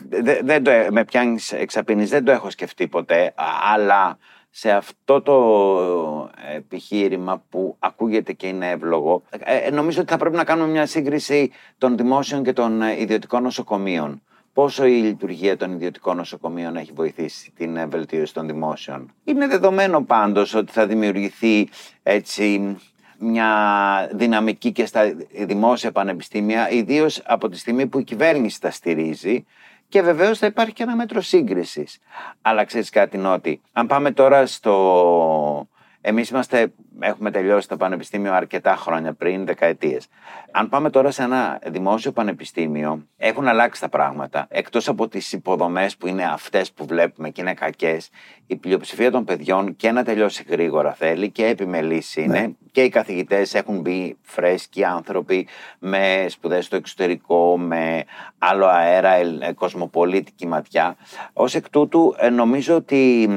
δεν 0.42 0.62
το, 0.62 0.70
με 0.90 1.04
πιάνεις 1.04 1.52
εξαπίνεις, 1.52 2.10
δεν 2.10 2.24
το 2.24 2.32
έχω 2.32 2.50
σκεφτεί 2.50 2.88
ποτέ, 2.88 3.34
αλλά 3.74 4.18
σε 4.50 4.70
αυτό 4.70 5.22
το 5.22 6.30
επιχείρημα 6.56 7.44
που 7.48 7.76
ακούγεται 7.78 8.32
και 8.32 8.46
είναι 8.46 8.70
εύλογο, 8.70 9.22
ε, 9.30 9.56
ε, 9.56 9.70
νομίζω 9.70 10.00
ότι 10.00 10.10
θα 10.10 10.16
πρέπει 10.18 10.36
να 10.36 10.44
κάνουμε 10.44 10.68
μια 10.68 10.86
σύγκριση 10.86 11.50
των 11.78 11.96
δημόσιων 11.96 12.42
και 12.42 12.52
των 12.52 12.82
ε, 12.82 13.00
ιδιωτικών 13.00 13.42
νοσοκομείων. 13.42 14.22
Πόσο 14.52 14.86
η 14.86 14.90
λειτουργία 14.90 15.56
των 15.56 15.72
ιδιωτικών 15.72 16.16
νοσοκομείων 16.16 16.76
έχει 16.76 16.92
βοηθήσει 16.94 17.52
την 17.56 17.90
βελτίωση 17.90 18.34
των 18.34 18.46
δημόσιων. 18.46 19.12
Είναι 19.24 19.46
δεδομένο 19.46 20.02
πάντως 20.02 20.54
ότι 20.54 20.72
θα 20.72 20.86
δημιουργηθεί 20.86 21.68
έτσι 22.02 22.76
μια 23.22 24.10
δυναμική 24.12 24.72
και 24.72 24.86
στα 24.86 25.14
δημόσια 25.32 25.92
πανεπιστήμια, 25.92 26.70
ιδίως 26.70 27.22
από 27.24 27.48
τη 27.48 27.58
στιγμή 27.58 27.86
που 27.86 27.98
η 27.98 28.04
κυβέρνηση 28.04 28.60
τα 28.60 28.70
στηρίζει 28.70 29.44
και 29.88 30.02
βεβαίως 30.02 30.38
θα 30.38 30.46
υπάρχει 30.46 30.72
και 30.72 30.82
ένα 30.82 30.96
μέτρο 30.96 31.20
σύγκρισης. 31.20 31.98
Αλλά 32.42 32.64
ξέρεις 32.64 32.90
κάτι 32.90 33.18
Νότι, 33.18 33.60
αν 33.72 33.86
πάμε 33.86 34.10
τώρα 34.10 34.46
στο... 34.46 35.68
Εμείς 36.00 36.28
είμαστε 36.28 36.72
έχουμε 37.00 37.30
τελειώσει 37.30 37.68
το 37.68 37.76
πανεπιστήμιο 37.76 38.32
αρκετά 38.32 38.76
χρόνια 38.76 39.12
πριν, 39.12 39.46
δεκαετίες. 39.46 40.06
Αν 40.50 40.68
πάμε 40.68 40.90
τώρα 40.90 41.10
σε 41.10 41.22
ένα 41.22 41.58
δημόσιο 41.66 42.12
πανεπιστήμιο, 42.12 43.06
έχουν 43.16 43.48
αλλάξει 43.48 43.80
τα 43.80 43.88
πράγματα. 43.88 44.46
Εκτός 44.50 44.88
από 44.88 45.08
τις 45.08 45.32
υποδομές 45.32 45.96
που 45.96 46.06
είναι 46.06 46.24
αυτές 46.24 46.72
που 46.72 46.86
βλέπουμε 46.86 47.30
και 47.30 47.40
είναι 47.40 47.54
κακές, 47.54 48.10
η 48.46 48.56
πλειοψηφία 48.56 49.10
των 49.10 49.24
παιδιών 49.24 49.76
και 49.76 49.90
να 49.90 50.04
τελειώσει 50.04 50.44
γρήγορα 50.48 50.92
θέλει 50.92 51.30
και 51.30 51.46
επιμελή 51.46 52.02
είναι. 52.14 52.40
Ναι. 52.40 52.48
Και 52.72 52.82
οι 52.82 52.88
καθηγητές 52.88 53.54
έχουν 53.54 53.80
μπει 53.80 54.16
φρέσκοι 54.22 54.84
άνθρωποι 54.84 55.48
με 55.78 56.26
σπουδές 56.28 56.64
στο 56.64 56.76
εξωτερικό, 56.76 57.58
με 57.58 58.04
άλλο 58.38 58.66
αέρα, 58.66 59.12
κοσμοπολίτικη 59.54 60.46
ματιά. 60.46 60.96
Ω 61.32 61.44
εκ 61.52 61.70
τούτου, 61.70 62.14
ε, 62.18 62.28
νομίζω 62.28 62.74
ότι 62.74 63.28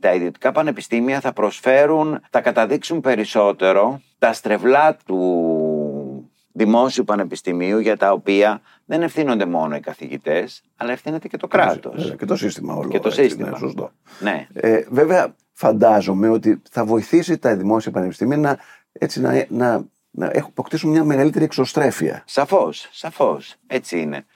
τα 0.00 0.14
ιδιωτικά 0.14 0.52
πανεπιστήμια 0.52 1.20
θα 1.20 1.32
προσφέρουν, 1.32 2.20
θα 2.30 2.40
καταδείξουν 2.40 3.00
περισσότερο 3.00 4.00
τα 4.18 4.32
στρεβλά 4.32 4.96
του 5.04 6.30
δημόσιου 6.52 7.04
πανεπιστημίου 7.04 7.78
για 7.78 7.96
τα 7.96 8.12
οποία 8.12 8.60
δεν 8.84 9.02
ευθύνονται 9.02 9.46
μόνο 9.46 9.76
οι 9.76 9.80
καθηγητές, 9.80 10.62
αλλά 10.76 10.92
ευθύνεται 10.92 11.28
και 11.28 11.36
το 11.36 11.46
κράτος. 11.46 12.14
Και 12.18 12.24
το 12.24 12.36
σύστημα 12.36 12.74
όλο. 12.74 12.88
Και 12.88 13.00
το 13.00 13.08
έτσι, 13.08 13.22
σύστημα. 13.22 13.50
Ναι, 13.50 13.56
σωστό. 13.56 13.90
Ναι. 14.20 14.46
Ε, 14.52 14.84
βέβαια, 14.88 15.34
φαντάζομαι 15.52 16.28
ότι 16.28 16.62
θα 16.70 16.84
βοηθήσει 16.84 17.38
τα 17.38 17.56
δημόσια 17.56 17.92
πανεπιστήμια 17.92 18.36
να, 18.36 18.58
έτσι, 18.92 19.20
να, 19.20 19.44
να, 19.48 19.84
να 20.10 20.30
αποκτήσουν 20.34 20.90
μια 20.90 21.04
μεγαλύτερη 21.04 21.44
εξωστρέφεια. 21.44 22.22
Σαφώς, 22.26 22.88
σαφώς. 22.92 23.54
Έτσι 23.66 24.00
είναι. 24.00 24.26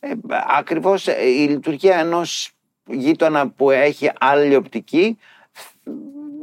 Ε, 0.00 0.12
Ακριβώς 0.58 1.08
ε, 1.08 1.14
η 1.26 1.48
λειτουργία 1.48 1.98
ενός 1.98 2.52
γείτονα 2.92 3.48
που 3.48 3.70
έχει 3.70 4.10
άλλη 4.18 4.56
οπτική 4.56 5.18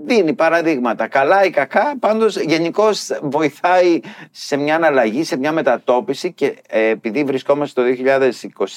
δίνει 0.06 0.34
παραδείγματα. 0.34 1.08
Καλά 1.08 1.44
ή 1.44 1.50
κακά, 1.50 1.96
πάντως 2.00 2.38
γενικώς 2.38 3.10
βοηθάει 3.22 4.00
σε 4.32 4.58
μια 4.58 4.76
αναλλαγή, 4.76 5.24
σε 5.24 5.38
μια 5.38 5.52
μετατόπιση 5.52 6.34
και 6.34 6.58
ε, 6.68 6.88
επειδή 6.88 7.24
βρισκόμαστε 7.24 7.82
το 7.82 7.88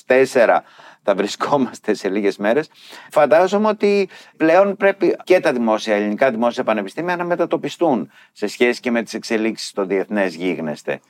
2024 0.07 0.59
θα 1.03 1.15
βρισκόμαστε 1.15 1.95
σε 1.95 2.09
λίγες 2.09 2.37
μέρες, 2.37 2.71
φαντάζομαι 3.11 3.69
ότι 3.69 4.09
πλέον 4.37 4.77
πρέπει 4.77 5.17
και 5.25 5.41
τα 5.41 5.53
δημόσια, 5.53 5.95
ελληνικά 5.95 6.31
δημόσια 6.31 6.65
πανεπιστήμια 6.65 7.17
να 7.17 7.25
μετατοπιστούν 7.25 8.11
σε 8.33 8.47
σχέση 8.47 8.81
και 8.81 8.91
με 8.91 9.03
τις 9.03 9.15
εξελίξεις 9.15 9.69
στο 9.69 9.85
διεθνές 9.85 10.35
γίγνεσθε. 10.35 11.01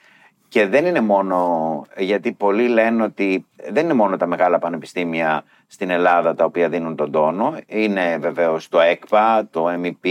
Και 0.53 0.67
δεν 0.67 0.87
είναι 0.87 1.01
μόνο, 1.01 1.87
γιατί 1.97 2.33
πολλοί 2.33 2.69
λένε 2.69 3.03
ότι 3.03 3.47
δεν 3.71 3.85
είναι 3.85 3.95
μόνο 3.95 4.17
τα 4.17 4.27
μεγάλα 4.27 4.59
πανεπιστήμια 4.59 5.45
στην 5.67 5.91
Ελλάδα 5.91 6.35
τα 6.35 6.45
οποία 6.45 6.69
δίνουν 6.69 6.97
τον 6.97 7.11
τόνο. 7.11 7.57
Είναι 7.67 8.19
βεβαίως 8.21 8.69
το 8.69 8.81
ΕΚΠΑ, 8.81 9.49
το 9.51 9.67
MEP, 9.83 10.09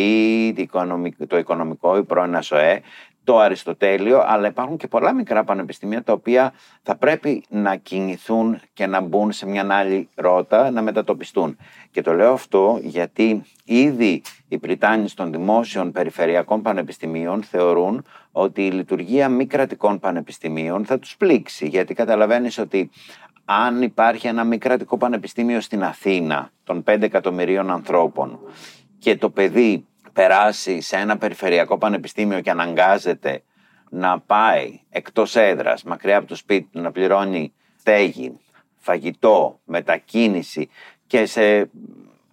το 1.27 1.37
Οικονομικό, 1.37 1.97
η 1.97 2.03
πρώην 2.03 2.35
ΑΣΟΕ, 2.35 2.81
το 3.23 3.39
Αριστοτέλειο, 3.39 4.23
αλλά 4.25 4.47
υπάρχουν 4.47 4.77
και 4.77 4.87
πολλά 4.87 5.13
μικρά 5.13 5.43
πανεπιστήμια 5.43 6.03
τα 6.03 6.13
οποία 6.13 6.53
θα 6.83 6.95
πρέπει 6.95 7.43
να 7.49 7.75
κινηθούν 7.75 8.59
και 8.73 8.85
να 8.85 9.01
μπουν 9.01 9.31
σε 9.31 9.45
μια 9.47 9.67
άλλη 9.69 10.09
ρότα, 10.15 10.71
να 10.71 10.81
μετατοπιστούν. 10.81 11.57
Και 11.91 12.01
το 12.01 12.13
λέω 12.13 12.33
αυτό 12.33 12.79
γιατί 12.81 13.43
ήδη 13.63 14.21
οι 14.47 14.57
Πριτάνοι 14.57 15.09
των 15.09 15.31
δημόσιων 15.31 15.91
περιφερειακών 15.91 16.61
πανεπιστημίων 16.61 17.43
θεωρούν 17.43 18.05
ότι 18.31 18.65
η 18.65 18.71
λειτουργία 18.71 19.29
μη 19.29 19.45
κρατικών 19.45 19.99
πανεπιστημίων 19.99 20.85
θα 20.85 20.99
τους 20.99 21.17
πλήξει, 21.17 21.67
γιατί 21.67 21.93
καταλαβαίνεις 21.93 22.57
ότι 22.57 22.89
αν 23.45 23.81
υπάρχει 23.81 24.27
ένα 24.27 24.43
μη 24.43 24.57
κρατικό 24.57 24.97
πανεπιστήμιο 24.97 25.61
στην 25.61 25.83
Αθήνα 25.83 26.51
των 26.63 26.83
5 26.87 27.01
εκατομμυρίων 27.01 27.71
ανθρώπων 27.71 28.39
και 28.99 29.17
το 29.17 29.29
παιδί 29.29 29.85
περάσει 30.13 30.81
σε 30.81 30.95
ένα 30.95 31.17
περιφερειακό 31.17 31.77
πανεπιστήμιο 31.77 32.41
και 32.41 32.49
αναγκάζεται 32.49 33.43
να 33.89 34.19
πάει 34.19 34.79
εκτός 34.89 35.35
έδρας, 35.35 35.83
μακριά 35.83 36.17
από 36.17 36.27
το 36.27 36.35
σπίτι 36.35 36.69
του, 36.71 36.81
να 36.81 36.91
πληρώνει 36.91 37.53
στέγη, 37.79 38.39
φαγητό, 38.77 39.59
μετακίνηση 39.65 40.69
και 41.07 41.25
σε 41.25 41.69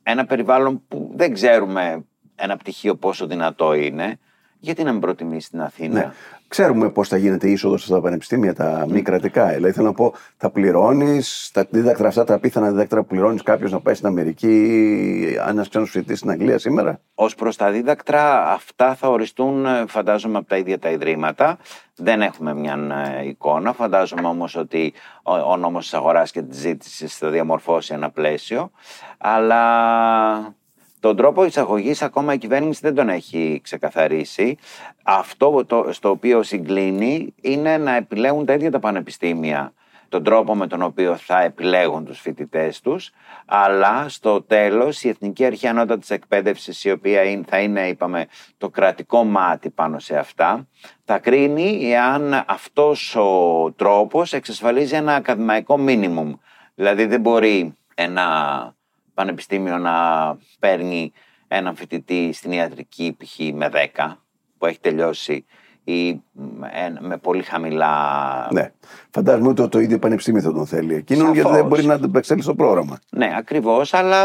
ένα 0.02 0.26
περιβάλλον 0.26 0.82
που 0.88 1.12
δεν 1.14 1.32
ξέρουμε 1.32 2.04
ένα 2.36 2.56
πτυχίο 2.56 2.94
πόσο 2.94 3.26
δυνατό 3.26 3.74
είναι, 3.74 4.18
γιατί 4.58 4.82
να 4.82 4.92
μην 4.92 5.00
προτιμήσει 5.00 5.50
την 5.50 5.60
Αθήνα; 5.60 6.00
Ναι. 6.00 6.12
Ξέρουμε 6.48 6.90
πώς 6.90 7.08
θα 7.08 7.16
γίνεται 7.16 7.48
η 7.48 7.52
είσοδος 7.52 7.82
στα 7.82 8.00
πανεπιστήμια, 8.00 8.54
τα 8.54 8.86
μη 8.88 9.02
κρατικά. 9.02 9.46
Δηλαδή, 9.46 9.72
θέλω 9.72 9.86
να 9.86 9.92
πω, 9.92 10.14
θα 10.36 10.50
πληρώνεις, 10.50 11.50
τα 11.52 11.66
δίδακτρα 11.70 12.08
αυτά, 12.08 12.24
τα 12.24 12.38
πιθανά 12.38 12.70
δίδακτρα 12.70 13.00
που 13.00 13.06
πληρώνεις 13.06 13.42
κάποιος 13.42 13.72
να 13.72 13.80
πάει 13.80 13.94
στην 13.94 14.06
Αμερική, 14.06 15.36
ένας 15.48 15.68
ξένος 15.68 15.90
φοιτητής 15.90 16.18
στην 16.18 16.30
Αγγλία 16.30 16.58
σήμερα. 16.58 17.00
Ω 17.14 17.26
προς 17.26 17.56
τα 17.56 17.70
δίδακτρα, 17.70 18.52
αυτά 18.52 18.94
θα 18.94 19.08
οριστούν, 19.08 19.66
φαντάζομαι, 19.86 20.38
από 20.38 20.48
τα 20.48 20.56
ίδια 20.56 20.78
τα 20.78 20.90
ιδρύματα. 20.90 21.58
Δεν 21.94 22.22
έχουμε 22.22 22.54
μια 22.54 22.78
ε, 23.18 23.28
εικόνα. 23.28 23.72
Φαντάζομαι 23.72 24.28
όμως 24.28 24.56
ότι 24.56 24.92
ο, 25.22 25.34
ο 25.34 25.56
νόμος 25.56 25.82
της 25.82 25.94
αγοράς 25.94 26.30
και 26.30 26.42
της 26.42 26.58
ζήτησης 26.58 27.16
θα 27.16 27.28
διαμορφώσει 27.28 27.94
ένα 27.94 28.10
πλαίσιο. 28.10 28.70
Αλλά 29.18 30.56
τον 31.00 31.16
τρόπο 31.16 31.44
εισαγωγής 31.44 32.02
ακόμα 32.02 32.32
η 32.32 32.38
κυβέρνηση 32.38 32.80
δεν 32.82 32.94
τον 32.94 33.08
έχει 33.08 33.60
ξεκαθαρίσει. 33.62 34.56
Αυτό 35.02 35.64
το, 35.66 35.88
στο 35.90 36.10
οποίο 36.10 36.42
συγκλίνει 36.42 37.34
είναι 37.40 37.78
να 37.78 37.96
επιλέγουν 37.96 38.46
τα 38.46 38.52
ίδια 38.52 38.70
τα 38.70 38.78
πανεπιστήμια 38.78 39.72
τον 40.08 40.22
τρόπο 40.22 40.54
με 40.54 40.66
τον 40.66 40.82
οποίο 40.82 41.16
θα 41.16 41.42
επιλέγουν 41.42 42.04
τους 42.04 42.20
φοιτητές 42.20 42.80
τους, 42.80 43.10
αλλά 43.46 44.08
στο 44.08 44.42
τέλος 44.42 45.04
η 45.04 45.08
Εθνική 45.08 45.44
Αρχή 45.44 45.66
Ανώτατης 45.66 46.06
της 46.06 46.16
Εκπαίδευσης, 46.16 46.84
η 46.84 46.90
οποία 46.90 47.44
θα 47.46 47.58
είναι, 47.58 47.88
είπαμε, 47.88 48.26
το 48.58 48.68
κρατικό 48.68 49.24
μάτι 49.24 49.70
πάνω 49.70 49.98
σε 49.98 50.18
αυτά, 50.18 50.66
θα 51.04 51.18
κρίνει 51.18 51.90
εάν 51.92 52.44
αυτός 52.46 53.16
ο 53.16 53.72
τρόπος 53.76 54.32
εξασφαλίζει 54.32 54.94
ένα 54.94 55.14
ακαδημαϊκό 55.14 55.76
μίνιμουμ. 55.76 56.34
Δηλαδή 56.74 57.04
δεν 57.04 57.20
μπορεί 57.20 57.76
ένα 57.94 58.76
πανεπιστήμιο 59.18 59.78
να 59.78 59.94
παίρνει 60.58 61.12
έναν 61.48 61.76
φοιτητή 61.76 62.30
στην 62.32 62.52
ιατρική 62.52 63.16
π.χ. 63.18 63.38
με 63.54 63.70
10 63.96 64.14
που 64.58 64.66
έχει 64.66 64.80
τελειώσει 64.80 65.44
ή 65.84 66.22
με 67.00 67.16
πολύ 67.16 67.42
χαμηλά. 67.42 68.48
Ναι. 68.52 68.72
Φαντάζομαι 69.10 69.48
ότι 69.48 69.68
το 69.68 69.78
ίδιο 69.78 69.98
πανεπιστήμιο 69.98 70.42
θα 70.42 70.52
τον 70.52 70.66
θέλει 70.66 70.94
εκείνον, 70.94 71.34
γιατί 71.34 71.52
δεν 71.52 71.66
μπορεί 71.66 71.84
να 71.84 71.94
ανταπεξέλθει 71.94 72.42
στο 72.42 72.54
πρόγραμμα. 72.54 72.98
Ναι, 73.10 73.32
ακριβώς, 73.36 73.94
αλλά 73.94 74.22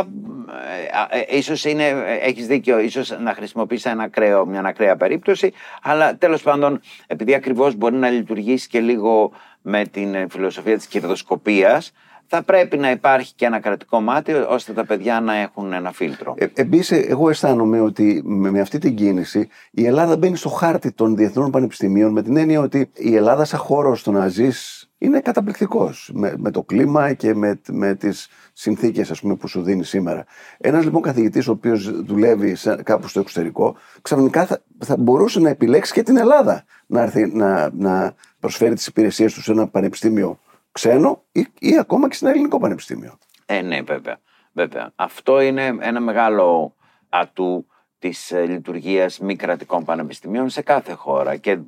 ε, 1.10 1.20
ε, 1.20 1.38
ίσως 1.38 1.66
είναι, 1.66 1.88
έχεις 2.22 2.48
δίκιο, 2.48 2.80
ίσως 2.80 3.18
να 3.20 3.34
χρησιμοποιήσει 3.34 3.90
ένα 3.90 4.04
ακραίο, 4.04 4.46
μια 4.46 4.62
ακραία 4.62 4.96
περίπτωση, 4.96 5.52
αλλά 5.82 6.18
τέλος 6.18 6.42
πάντων, 6.42 6.80
επειδή 7.08 7.34
ακριβώς 7.34 7.76
μπορεί 7.76 7.96
να 7.96 8.10
λειτουργήσει 8.10 8.68
και 8.68 8.80
λίγο 8.80 9.32
με 9.62 9.86
την 9.86 10.30
φιλοσοφία 10.30 10.78
της 10.78 10.88
κερδοσκοπίας, 10.88 11.92
θα 12.36 12.44
πρέπει 12.44 12.78
να 12.78 12.92
υπάρχει 12.92 13.34
και 13.36 13.46
ένα 13.46 13.60
κρατικό 13.60 14.02
μάτι 14.02 14.34
ώστε 14.34 14.74
τα 14.74 14.86
παιδιά 14.86 15.20
να 15.20 15.36
έχουν 15.36 15.74
ένα 15.74 15.92
φίλτρο. 15.92 16.36
Ε, 16.38 16.48
Επίση, 16.54 17.06
εγώ 17.10 17.30
αισθάνομαι 17.30 17.80
ότι 17.80 18.22
με, 18.25 18.52
με, 18.52 18.60
αυτή 18.60 18.78
την 18.78 18.96
κίνηση 18.96 19.48
η 19.72 19.86
Ελλάδα 19.86 20.18
μπαίνει 20.18 20.36
στο 20.36 20.50
χάρτη 20.50 20.92
των 20.92 21.16
διεθνών 21.16 21.52
πανεπιστημίων 21.52 22.12
με 22.12 22.22
την 22.22 22.38
έννοια 22.38 22.60
ότι 22.60 22.90
η 22.94 23.16
Ελλάδα 23.16 23.46
σαν 23.46 23.60
χώρο 23.60 23.96
στο 23.96 24.12
να 24.12 24.28
ζεις 24.28 24.90
είναι 24.98 25.20
καταπληκτικός 25.20 26.12
με, 26.13 26.34
με 26.38 26.52
το 26.52 26.63
κλίμα 26.63 27.13
και 27.13 27.36
με, 27.36 27.62
με 27.68 27.96
τις 27.96 28.28
συνθήκες 28.54 29.22
που 29.40 29.48
σου 29.48 29.62
δίνει 29.62 29.84
σήμερα. 29.84 30.25
Ένας 30.58 30.84
λοιπόν 30.84 31.02
καθηγητής 31.02 31.48
ο 31.48 31.52
οποίος 31.52 32.04
δουλεύει 32.04 32.56
σε, 32.56 32.75
κάπου 32.84 33.08
στο 33.08 33.20
εξωτερικό, 33.20 33.75
ξαφνικά 34.02 34.46
θα, 34.46 34.62
θα 34.80 34.98
μπορούσε 34.98 35.40
να 35.40 35.50
επιλέξει 35.50 35.94
και 35.94 36.04
την 36.04 36.18
Ελλάδα 36.18 36.63
να, 36.86 37.02
έρθει, 37.02 37.25
να, 37.36 37.70
να 37.74 38.13
προσφέρει 38.40 38.74
τις 38.74 38.88
υπηρεσίες 38.88 39.34
του 39.34 39.42
σε 39.42 39.52
ένα 39.52 39.68
πανεπιστήμιο 39.68 40.40
ξένο 40.74 41.24
ή, 41.32 41.48
ή 41.60 41.77
ακόμα 41.77 42.08
και 42.08 42.15
στην 42.15 42.27
ελληνικό 42.27 42.60
πανεπιστήμιο. 42.60 43.18
Ε, 43.46 43.62
ναι, 43.62 43.82
βέβαια. 43.82 44.18
βέβαια. 44.51 44.92
Αυτό 44.96 45.42
είναι 45.42 45.77
ένα 45.80 46.00
μεγάλο 46.00 46.75
ατού 47.10 47.68
της 48.00 48.32
ε, 48.32 48.46
λειτουργίας 48.46 49.20
μη 49.20 49.36
κρατικών 49.36 49.86
πανεπιστημίων 49.86 50.50
σε 50.50 50.62
κάθε 50.62 50.94
χώρα 50.94 51.36
και 51.36 51.60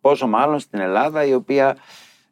πόσο 0.00 0.26
μάλλον 0.26 0.58
στην 0.58 0.80
Ελλάδα 0.80 1.24
η 1.24 1.34
οποία 1.34 1.76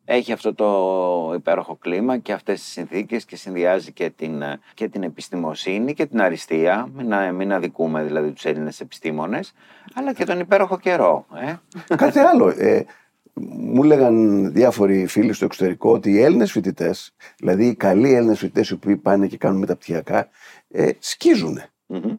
έχει 0.05 0.33
αυτό 0.33 0.55
το 0.55 1.33
υπέροχο 1.35 1.77
κλίμα 1.77 2.19
και 2.19 2.33
αυτές 2.33 2.61
τις 2.61 2.71
συνθήκες 2.71 3.25
και 3.25 3.37
συνδυάζει 3.37 3.93
και 3.93 4.11
την, 4.11 4.43
ε, 4.43 4.61
και 4.75 4.89
την 4.89 5.03
επιστημοσύνη 5.03 5.95
και 5.95 6.07
την 6.07 6.21
αριστεία, 6.21 6.89
μην, 6.95 7.35
μην 7.35 7.53
αδικούμε 7.53 8.03
δηλαδή 8.03 8.33
τους 8.33 8.45
Έλληνες 8.45 8.81
επιστήμονες, 8.81 9.53
αλλά 9.95 10.13
και 10.13 10.25
τον 10.25 10.41
υπέροχο 10.41 10.79
καιρό. 10.79 11.27
Ε. 11.35 11.55
Κάτι 11.97 12.19
άλλο. 12.19 12.49
Ε, 12.49 12.85
μου 13.77 13.85
έλεγαν 13.85 14.53
διάφοροι 14.53 15.07
φίλοι 15.07 15.33
στο 15.33 15.45
εξωτερικό 15.45 15.91
ότι 15.91 16.11
οι 16.11 16.21
Έλληνες 16.21 16.51
φοιτητές, 16.51 17.15
δηλαδή 17.39 17.67
οι 17.67 17.75
καλοί 17.75 18.15
Έλληνες 18.15 18.39
φοιτητές 18.39 18.69
οι 18.69 18.73
οποίοι 18.73 18.97
πάνε 18.97 19.27
και 19.27 19.37
κάνουν 19.37 19.59
μεταπτυχιακά, 19.59 20.29
ε, 20.69 20.91
σκίζουν. 20.99 21.59
Mm-hmm. 21.89 22.19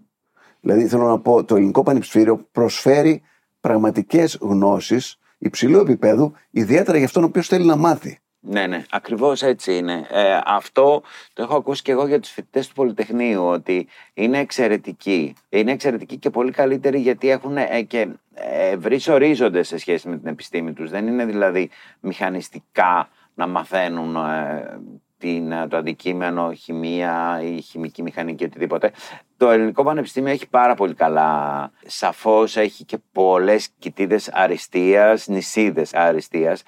Δηλαδή 0.62 0.88
θέλω 0.88 1.08
να 1.08 1.20
πω, 1.20 1.44
το 1.44 1.56
ελληνικό 1.56 1.84
πανεπιστήμιο 1.84 2.48
προσφέρει 2.52 3.22
πραγματικές 3.60 4.38
γνώσεις 4.42 5.20
υψηλού 5.38 5.80
επίπεδου, 5.80 6.34
ιδιαίτερα 6.50 6.98
για 6.98 7.06
αυτόν 7.06 7.24
ο 7.24 7.26
οποίος 7.26 7.48
θέλει 7.48 7.66
να 7.66 7.76
μάθει. 7.76 8.20
Ναι, 8.50 8.68
ναι, 8.68 8.84
ακριβώς 8.90 9.42
έτσι 9.42 9.78
είναι. 9.78 10.08
Ε, 10.10 10.40
αυτό 10.46 11.02
το 11.34 11.44
έχω 11.44 11.56
ακούσει 11.56 11.82
και 11.82 11.92
εγώ 11.92 12.08
για 12.08 12.20
τους 12.20 12.32
φοιτητές 12.32 12.68
του 12.68 12.74
Πολυτεχνείου, 12.74 13.44
ότι 13.44 13.88
είναι 14.14 14.40
εξαιρετικοί. 14.40 15.34
Είναι 15.50 15.72
εξαιρετικοί 15.72 16.18
και 16.18 16.30
πολύ 16.30 16.52
καλύτεροι 16.52 17.00
γιατί 17.00 17.30
έχουν 17.30 17.58
ε, 17.58 17.82
και 17.82 18.08
ευρύ 18.72 19.02
ορίζοντες 19.10 19.68
σε 19.68 19.78
σχέση 19.78 20.10
με 20.10 20.18
την 20.18 20.28
επιστήμη 20.28 20.74
τους. 20.74 20.90
Δεν 20.90 21.08
είναι 21.08 21.26
δηλαδή 21.26 21.70
μηχανιστικά 22.00 23.10
να 23.34 23.48
μαθαίνουν 23.48 24.16
ε, 24.16 24.80
την, 25.18 25.54
το 25.70 25.78
αντικείμενο, 25.78 26.54
χημεία 26.54 27.42
ή 27.44 27.62
χημική 27.62 28.02
μηχανική, 28.02 28.44
οτιδήποτε. 28.44 28.92
Το 29.38 29.50
ελληνικό 29.50 29.84
πανεπιστήμιο 29.84 30.32
έχει 30.32 30.50
πάρα 30.50 30.76
πολύ 30.76 30.94
καλά. 30.94 31.72
Σαφώς 31.86 32.58
έχει 32.58 32.86
και 32.86 32.98
πολλές 33.12 33.70
κοιτίδες 33.80 34.30
αριστείας, 34.34 35.28
νησίδες 35.28 35.94
αριστείας. 35.94 36.64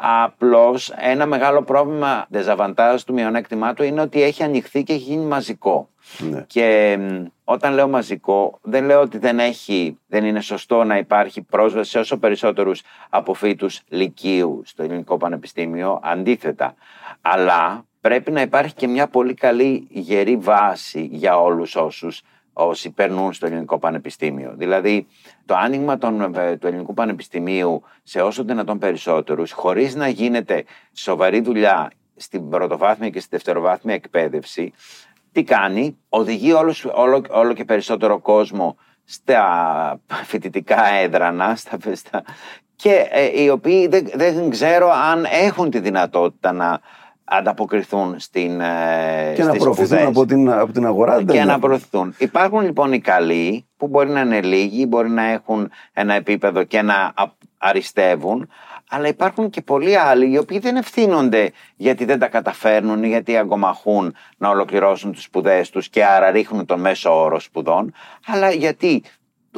Απλώς 0.00 0.92
ένα 0.96 1.26
μεγάλο 1.26 1.62
πρόβλημα 1.62 2.26
δεζαβαντάζ 2.28 3.02
του 3.02 3.12
μειονέκτημά 3.12 3.74
του 3.74 3.82
είναι 3.82 4.00
ότι 4.00 4.22
έχει 4.22 4.42
ανοιχθεί 4.42 4.82
και 4.82 4.92
έχει 4.92 5.02
γίνει 5.02 5.24
μαζικό. 5.24 5.88
Ναι. 6.18 6.44
Και 6.46 6.98
όταν 7.44 7.74
λέω 7.74 7.88
μαζικό, 7.88 8.58
δεν 8.62 8.84
λέω 8.84 9.00
ότι 9.00 9.18
δεν, 9.18 9.38
έχει, 9.38 9.98
δεν 10.06 10.24
είναι 10.24 10.40
σωστό 10.40 10.84
να 10.84 10.98
υπάρχει 10.98 11.42
πρόσβαση 11.42 11.90
σε 11.90 11.98
όσο 11.98 12.18
περισσότερους 12.18 12.82
αποφύτους 13.10 13.82
λυκείου 13.88 14.62
στο 14.64 14.82
ελληνικό 14.82 15.16
πανεπιστήμιο. 15.16 16.00
Αντίθετα. 16.02 16.74
Αλλά 17.20 17.84
πρέπει 18.00 18.30
να 18.30 18.40
υπάρχει 18.40 18.74
και 18.74 18.86
μια 18.86 19.08
πολύ 19.08 19.34
καλή 19.34 19.86
γερή 19.90 20.36
βάση 20.36 21.08
για 21.12 21.40
όλους 21.40 21.76
όσους 21.76 22.22
όσοι 22.60 22.90
περνούν 22.90 23.32
στο 23.32 23.46
ελληνικό 23.46 23.78
πανεπιστήμιο. 23.78 24.54
Δηλαδή, 24.56 25.06
το 25.44 25.54
άνοιγμα 25.54 25.98
των, 25.98 26.34
ε, 26.34 26.56
του 26.56 26.66
ελληνικού 26.66 26.94
πανεπιστημίου 26.94 27.82
σε 28.02 28.20
όσο 28.20 28.44
δυνατόν 28.44 28.78
περισσότερους, 28.78 29.52
χωρίς 29.52 29.94
να 29.94 30.08
γίνεται 30.08 30.64
σοβαρή 30.92 31.40
δουλειά 31.40 31.90
στην 32.16 32.48
πρωτοβάθμια 32.48 33.10
και 33.10 33.20
στη 33.20 33.28
δευτεροβάθμια 33.30 33.94
εκπαίδευση, 33.94 34.72
τι 35.32 35.42
κάνει, 35.42 35.98
οδηγεί 36.08 36.52
όλο, 36.52 36.74
όλο, 36.94 37.24
όλο 37.30 37.52
και 37.52 37.64
περισσότερο 37.64 38.18
κόσμο 38.18 38.76
στα 39.04 40.00
φοιτητικά 40.24 40.86
έδρανα 40.86 41.56
στα, 41.56 41.78
στα, 41.94 42.22
και 42.76 43.06
ε, 43.10 43.42
οι 43.42 43.48
οποίοι 43.48 43.86
δεν, 43.86 44.08
δεν 44.14 44.50
ξέρω 44.50 44.90
αν 44.90 45.26
έχουν 45.30 45.70
τη 45.70 45.78
δυνατότητα 45.78 46.52
να 46.52 46.80
ανταποκριθούν 47.28 48.14
στην 48.18 48.60
ε, 48.60 49.32
Και 49.34 49.44
να 49.44 49.52
προωθηθούν 49.52 50.06
από 50.06 50.26
την, 50.26 50.50
από 50.50 50.72
την 50.72 50.86
αγορά. 50.86 51.22
Και 51.22 51.44
να 51.44 51.58
προωθηθούν. 51.58 52.14
Υπάρχουν 52.18 52.60
λοιπόν 52.60 52.92
οι 52.92 53.00
καλοί 53.00 53.66
που 53.76 53.88
μπορεί 53.88 54.10
να 54.10 54.20
είναι 54.20 54.40
λίγοι, 54.40 54.86
μπορεί 54.88 55.10
να 55.10 55.22
έχουν 55.22 55.70
ένα 55.92 56.14
επίπεδο 56.14 56.64
και 56.64 56.82
να 56.82 57.14
αριστεύουν, 57.58 58.48
αλλά 58.90 59.08
υπάρχουν 59.08 59.50
και 59.50 59.62
πολλοί 59.62 59.96
άλλοι 59.96 60.30
οι 60.30 60.38
οποίοι 60.38 60.58
δεν 60.58 60.76
ευθύνονται 60.76 61.50
γιατί 61.76 62.04
δεν 62.04 62.18
τα 62.18 62.28
καταφέρνουν, 62.28 63.04
γιατί 63.04 63.36
αγκομαχούν 63.36 64.14
να 64.36 64.48
ολοκληρώσουν 64.48 65.12
τις 65.12 65.22
σπουδές 65.22 65.70
τους 65.70 65.88
και 65.88 66.04
άρα 66.04 66.30
ρίχνουν 66.30 66.66
τον 66.66 66.80
μέσο 66.80 67.22
όρο 67.22 67.40
σπουδών, 67.40 67.92
αλλά 68.26 68.50
γιατί 68.50 69.02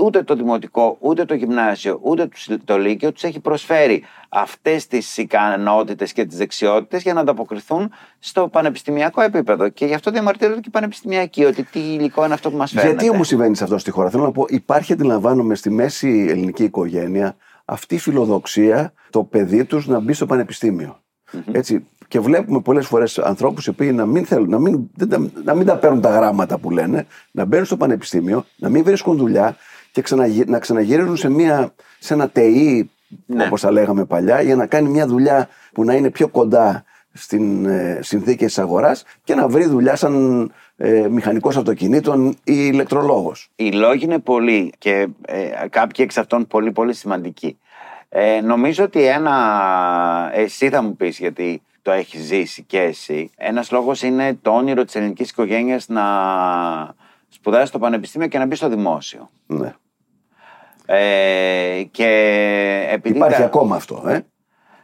ούτε 0.02 0.22
το 0.22 0.34
δημοτικό, 0.34 0.96
ούτε 1.00 1.24
το 1.24 1.34
γυμνάσιο, 1.34 1.98
ούτε 2.02 2.28
το 2.64 2.78
λύκειο 2.78 3.12
τους 3.12 3.22
έχει 3.22 3.40
προσφέρει 3.40 4.04
αυτές 4.28 4.86
τις 4.86 5.16
ικανότητες 5.16 6.12
και 6.12 6.24
τις 6.24 6.36
δεξιότητες 6.36 7.02
για 7.02 7.14
να 7.14 7.20
ανταποκριθούν 7.20 7.92
στο 8.18 8.48
πανεπιστημιακό 8.48 9.20
επίπεδο. 9.20 9.68
Και 9.68 9.86
γι' 9.86 9.94
αυτό 9.94 10.10
διαμαρτύρονται 10.10 10.60
και 10.60 10.68
οι 10.68 10.70
πανεπιστημιακοί, 10.70 11.44
ότι 11.44 11.62
τι 11.62 11.78
υλικό 11.78 12.24
είναι 12.24 12.34
αυτό 12.34 12.50
που 12.50 12.56
μας 12.56 12.70
φέρνει. 12.70 12.90
Γιατί 12.90 13.10
όμως 13.10 13.26
συμβαίνει 13.26 13.56
σε 13.56 13.64
αυτό 13.64 13.78
στη 13.78 13.90
χώρα; 13.90 14.10
Θέλω 14.10 14.22
να 14.22 14.32
πω, 14.32 14.44
υπάρχει 14.48 14.92
αντιλαμβάνομαι 14.92 15.54
στη 15.54 15.70
μέση 15.70 16.26
ελληνική 16.28 16.64
οικογένεια 16.64 17.36
αυτή 17.64 17.94
η 17.94 17.98
φιλοδοξία 17.98 18.92
το 19.10 19.24
παιδί 19.24 19.64
τους 19.64 19.86
να 19.86 20.00
μπει 20.00 20.12
στο 20.12 20.26
πανεπιστημιο 20.26 21.00
Έτσι, 21.52 21.86
και 22.08 22.20
βλέπουμε 22.20 22.60
πολλές 22.60 22.86
φορές 22.86 23.18
ανθρώπους 23.18 23.66
οι 23.66 23.70
οποίοι 23.70 23.92
να 23.94 24.06
μην, 24.06 24.24
θέλουν, 24.24 24.48
να, 24.48 24.58
μην, 24.58 24.90
να 25.44 25.54
μην 25.54 25.66
τα 25.66 25.76
παίρνουν 25.76 26.00
τα 26.00 26.10
γράμματα 26.10 26.58
που 26.58 26.70
λένε, 26.70 27.06
να 27.30 27.44
μπαίνουν 27.44 27.64
στο 27.64 27.76
πανεπιστήμιο, 27.76 28.44
να 28.56 28.68
μην 28.68 28.84
βρίσκουν 28.84 29.16
δουλειά 29.16 29.56
και 29.92 30.02
να 30.46 30.58
ξαναγυρίζουν 30.58 31.16
σε, 31.16 31.30
μια, 31.30 31.72
σε 31.98 32.14
ένα 32.14 32.28
ΤΕΙ, 32.28 32.90
ναι. 33.26 33.44
όπως 33.44 33.60
τα 33.60 33.70
λέγαμε 33.70 34.04
παλιά, 34.04 34.40
για 34.40 34.56
να 34.56 34.66
κάνει 34.66 34.88
μια 34.88 35.06
δουλειά 35.06 35.48
που 35.72 35.84
να 35.84 35.94
είναι 35.94 36.10
πιο 36.10 36.28
κοντά 36.28 36.84
στην 37.12 37.66
ε, 37.66 37.98
συνθήκη 38.02 38.44
της 38.44 38.58
αγοράς 38.58 39.04
και 39.24 39.34
να 39.34 39.48
βρει 39.48 39.64
δουλειά 39.64 39.96
σαν 39.96 40.52
ε, 40.76 41.08
μηχανικός 41.08 41.56
αυτοκινήτων 41.56 42.28
ή 42.28 42.34
ηλεκτρολόγος. 42.44 43.50
Οι 43.56 43.72
λόγοι 43.72 44.04
είναι 44.04 44.18
πολλοί 44.18 44.72
και 44.78 45.08
ε, 45.26 45.68
κάποιοι 45.70 46.04
εξ 46.08 46.18
αυτών 46.18 46.46
πολύ 46.46 46.72
πολύ 46.72 46.94
σημαντικοί. 46.94 47.58
Ε, 48.08 48.40
νομίζω 48.40 48.84
ότι 48.84 49.04
ένα, 49.04 50.30
εσύ 50.34 50.68
θα 50.68 50.82
μου 50.82 50.96
πεις 50.96 51.18
γιατί 51.18 51.62
το 51.82 51.90
έχεις 51.90 52.22
ζήσει 52.22 52.62
και 52.62 52.80
εσύ, 52.80 53.30
ένας 53.36 53.70
λόγος 53.70 54.02
είναι 54.02 54.38
το 54.42 54.50
όνειρο 54.50 54.84
της 54.84 54.94
ελληνικής 54.94 55.30
οικογένειας 55.30 55.88
να 55.88 56.04
σπουδάσει 57.30 57.66
στο 57.66 57.78
πανεπιστήμιο 57.78 58.28
και 58.28 58.38
να 58.38 58.46
μπει 58.46 58.54
στο 58.54 58.68
δημόσιο. 58.68 59.30
Ναι. 59.46 59.74
Ε, 60.86 61.82
και 61.90 62.08
επειδή 62.90 63.16
Υπάρχει 63.16 63.42
ακόμα 63.42 63.76
αυτό, 63.76 64.04
ε; 64.08 64.20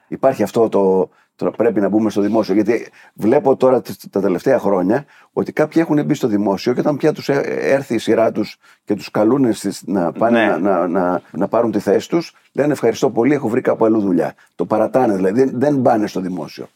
Υπάρχει 0.08 0.42
αυτό 0.42 0.68
το, 0.68 1.10
Τώρα 1.36 1.50
πρέπει 1.50 1.80
να 1.80 1.88
μπούμε 1.88 2.10
στο 2.10 2.20
δημόσιο. 2.20 2.54
Γιατί 2.54 2.88
βλέπω 3.14 3.56
τώρα 3.56 3.82
τα 4.10 4.20
τελευταία 4.20 4.58
χρόνια 4.58 5.04
ότι 5.32 5.52
κάποιοι 5.52 5.82
έχουν 5.84 6.04
μπει 6.04 6.14
στο 6.14 6.28
δημόσιο 6.28 6.74
και 6.74 6.80
όταν 6.80 6.96
πια 6.96 7.12
τους 7.12 7.28
έρθει 7.28 7.94
η 7.94 7.98
σειρά 7.98 8.32
τους 8.32 8.58
και 8.84 8.94
τους 8.94 9.10
καλούν 9.10 9.54
να, 9.84 10.12
πάνε 10.12 10.46
ναι. 10.46 10.56
να, 10.56 10.86
να, 10.86 11.20
να, 11.30 11.48
πάρουν 11.48 11.70
τη 11.70 11.78
θέση 11.78 12.08
τους, 12.08 12.34
λένε 12.52 12.72
ευχαριστώ 12.72 13.10
πολύ, 13.10 13.34
έχω 13.34 13.48
βρει 13.48 13.60
κάπου 13.60 13.84
αλλού 13.84 14.00
δουλειά. 14.00 14.34
Το 14.54 14.64
παρατάνε 14.66 15.14
δηλαδή, 15.14 15.44
δεν, 15.44 15.50
δεν 15.54 15.82
πάνε 15.82 16.06
στο 16.06 16.20
δημόσιο. 16.20 16.68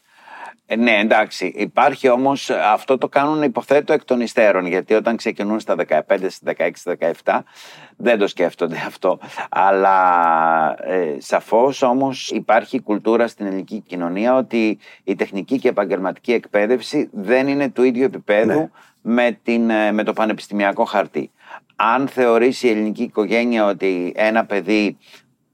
Ε, 0.71 0.75
ναι, 0.75 0.99
εντάξει. 0.99 1.53
Υπάρχει 1.55 2.09
όμως, 2.09 2.49
αυτό 2.49 2.97
το 2.97 3.07
κάνουν 3.09 3.43
υποθέτω 3.43 3.93
εκ 3.93 4.05
των 4.05 4.21
υστέρων. 4.21 4.65
Γιατί 4.65 4.93
όταν 4.93 5.15
ξεκινούν 5.15 5.59
στα 5.59 5.75
15, 5.75 5.99
στα 6.29 6.53
16, 6.57 6.95
17, 7.23 7.39
δεν 7.97 8.19
το 8.19 8.27
σκέφτονται 8.27 8.77
αυτό. 8.87 9.19
Αλλά 9.49 10.75
ε, 10.83 11.15
σαφώς 11.19 11.81
όμως 11.81 12.29
υπάρχει 12.29 12.81
κουλτούρα 12.81 13.27
στην 13.27 13.45
ελληνική 13.45 13.83
κοινωνία 13.87 14.35
ότι 14.35 14.79
η 15.03 15.15
τεχνική 15.15 15.59
και 15.59 15.67
επαγγελματική 15.67 16.33
εκπαίδευση 16.33 17.09
δεν 17.11 17.47
είναι 17.47 17.69
του 17.69 17.83
ίδιου 17.83 18.03
επίπεδου 18.03 18.59
ναι. 18.59 18.69
με, 19.01 19.39
την, 19.43 19.69
ε, 19.69 19.91
με 19.91 20.03
το 20.03 20.13
πανεπιστημιακό 20.13 20.83
χαρτί. 20.83 21.31
Αν 21.75 22.07
θεωρήσει 22.07 22.67
η 22.67 22.69
ελληνική 22.69 23.03
οικογένεια 23.03 23.65
ότι 23.65 24.13
ένα 24.15 24.45
παιδί 24.45 24.97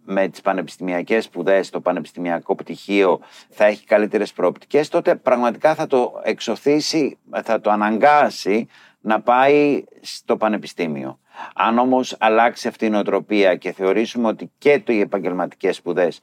με 0.10 0.28
τις 0.28 0.42
πανεπιστημιακές 0.42 1.24
σπουδές, 1.24 1.70
το 1.70 1.82
πανεπιστημιακό 1.82 2.56
πτυχίο 2.56 3.20
θα 3.50 3.66
έχει 3.66 3.86
καλύτερες 3.86 4.34
προοπτικές, 4.34 4.90
τότε 4.90 5.16
πραγματικά 5.16 5.76
θα 5.76 5.88
το 5.88 6.22
εξωθήσει, 6.24 7.18
θα 7.44 7.60
το 7.62 7.72
αναγκάσει 7.72 8.68
να 9.02 9.22
πάει 9.22 9.84
στο 10.02 10.38
πανεπιστήμιο. 10.38 11.20
Αν 11.56 11.78
όμως 11.78 12.16
αλλάξει 12.20 12.68
αυτή 12.68 12.86
η 12.86 12.90
νοοτροπία 12.90 13.56
και 13.56 13.72
θεωρήσουμε 13.72 14.28
ότι 14.28 14.52
και 14.58 14.84
οι 14.88 15.00
επαγγελματικές 15.00 15.76
σπουδές 15.76 16.20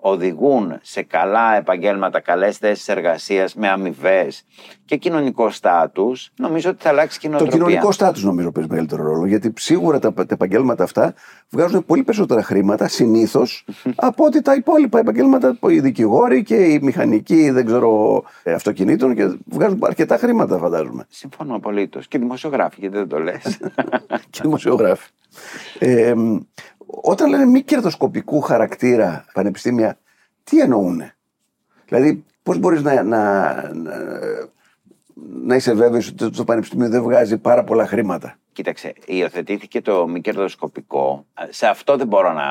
οδηγούν 0.00 0.78
σε 0.82 1.02
καλά 1.02 1.56
επαγγέλματα, 1.56 2.20
καλές 2.20 2.58
θέσεις 2.58 2.88
εργασίας 2.88 3.54
με 3.54 3.68
αμοιβές 3.68 4.44
και 4.84 4.96
κοινωνικό 4.96 5.50
στάτους, 5.50 6.30
νομίζω 6.36 6.70
ότι 6.70 6.82
θα 6.82 6.88
αλλάξει 6.88 7.18
κοινωνικό 7.18 7.44
Το 7.44 7.56
κοινωνικό 7.56 7.92
στάτους 7.92 8.22
νομίζω 8.24 8.52
παίζει 8.52 8.68
μεγαλύτερο 8.70 9.02
ρόλο, 9.02 9.26
γιατί 9.26 9.52
σίγουρα 9.56 9.98
τα, 9.98 10.12
τα 10.12 10.26
επαγγέλματα 10.28 10.84
αυτά 10.84 11.14
βγάζουν 11.50 11.84
πολύ 11.84 12.02
περισσότερα 12.02 12.42
χρήματα 12.42 12.88
συνήθως 12.88 13.64
από 14.08 14.24
ότι 14.24 14.42
τα 14.42 14.54
υπόλοιπα 14.54 14.98
επαγγέλματα, 14.98 15.58
οι 15.68 15.80
δικηγόροι 15.80 16.42
και 16.42 16.56
οι 16.56 16.78
μηχανικοί, 16.82 17.50
δεν 17.50 17.66
ξέρω, 17.66 18.22
ε, 18.42 18.52
αυτοκινήτων 18.52 19.14
και 19.14 19.36
βγάζουν 19.44 19.78
αρκετά 19.82 20.16
χρήματα 20.16 20.58
φαντάζομαι. 20.58 21.06
Συμφωνώ 21.08 21.54
απολύτως. 21.54 22.08
Και 22.08 22.18
δημοσιογράφοι, 22.18 22.76
γιατί 22.80 22.96
δεν 22.96 23.08
το 23.08 23.18
λες. 23.18 23.58
και 24.30 24.40
δημοσιογράφοι. 24.42 25.08
Ε, 25.78 26.14
όταν 26.90 27.30
λένε 27.30 27.44
μη 27.44 27.62
κερδοσκοπικού 27.62 28.40
χαρακτήρα 28.40 29.24
πανεπιστήμια, 29.32 29.98
τι 30.44 30.60
εννοούν. 30.60 31.02
Δηλαδή, 31.88 32.24
πώς 32.42 32.58
μπορείς 32.58 32.82
να, 32.82 33.02
να, 33.02 33.52
να, 33.74 33.94
να 35.42 35.54
είσαι 35.54 35.72
βέβαιος 35.72 36.08
ότι 36.08 36.30
το 36.30 36.44
πανεπιστήμιο 36.44 36.88
δεν 36.88 37.02
βγάζει 37.02 37.38
πάρα 37.38 37.64
πολλά 37.64 37.86
χρήματα; 37.86 38.36
Κοίταξε, 38.58 38.92
υιοθετήθηκε 39.06 39.80
το 39.80 40.08
μη 40.08 40.20
κερδοσκοπικό. 40.20 41.26
Σε 41.48 41.66
αυτό 41.66 41.96
δεν 41.96 42.06
μπορώ 42.06 42.32
να 42.32 42.44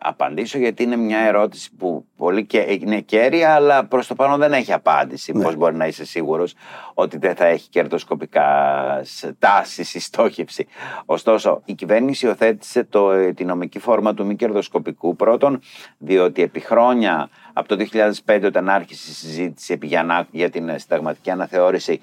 απαντήσω 0.00 0.58
γιατί 0.58 0.82
είναι 0.82 0.96
μια 0.96 1.18
ερώτηση 1.18 1.70
που 1.78 2.06
πολύ 2.16 2.46
και, 2.46 2.78
είναι 2.80 3.00
κέρια 3.00 3.54
αλλά 3.54 3.84
προς 3.84 4.06
το 4.06 4.14
πάνω 4.14 4.36
δεν 4.36 4.52
έχει 4.52 4.72
απάντηση. 4.72 5.32
Ναι. 5.32 5.42
Πώς 5.42 5.56
μπορεί 5.56 5.74
να 5.76 5.86
είσαι 5.86 6.04
σίγουρος 6.04 6.54
ότι 6.94 7.18
δεν 7.18 7.34
θα 7.34 7.44
έχει 7.44 7.68
κερδοσκοπικά 7.68 8.46
τάσεις 9.38 9.94
ή 9.94 10.00
στόχευση. 10.00 10.66
Ωστόσο, 11.04 11.62
η 11.64 11.74
κυβέρνηση 11.74 12.26
υιοθέτησε 12.26 12.84
το, 12.84 13.32
τη 13.34 13.44
νομική 13.44 13.78
φόρμα 13.78 14.14
του 14.14 14.26
μη 14.26 14.36
κερδοσκοπικού 14.36 15.16
πρώτον 15.16 15.60
διότι 15.98 16.42
επί 16.42 16.60
χρόνια 16.60 17.28
από 17.52 17.68
το 17.68 17.86
2005 18.26 18.42
όταν 18.44 18.68
άρχισε 18.68 19.10
η 19.10 19.14
συζήτηση 19.14 19.72
επί 19.72 19.86
για 20.30 20.50
την 20.50 20.78
συνταγματική 20.78 21.30
αναθεώρηση 21.30 22.00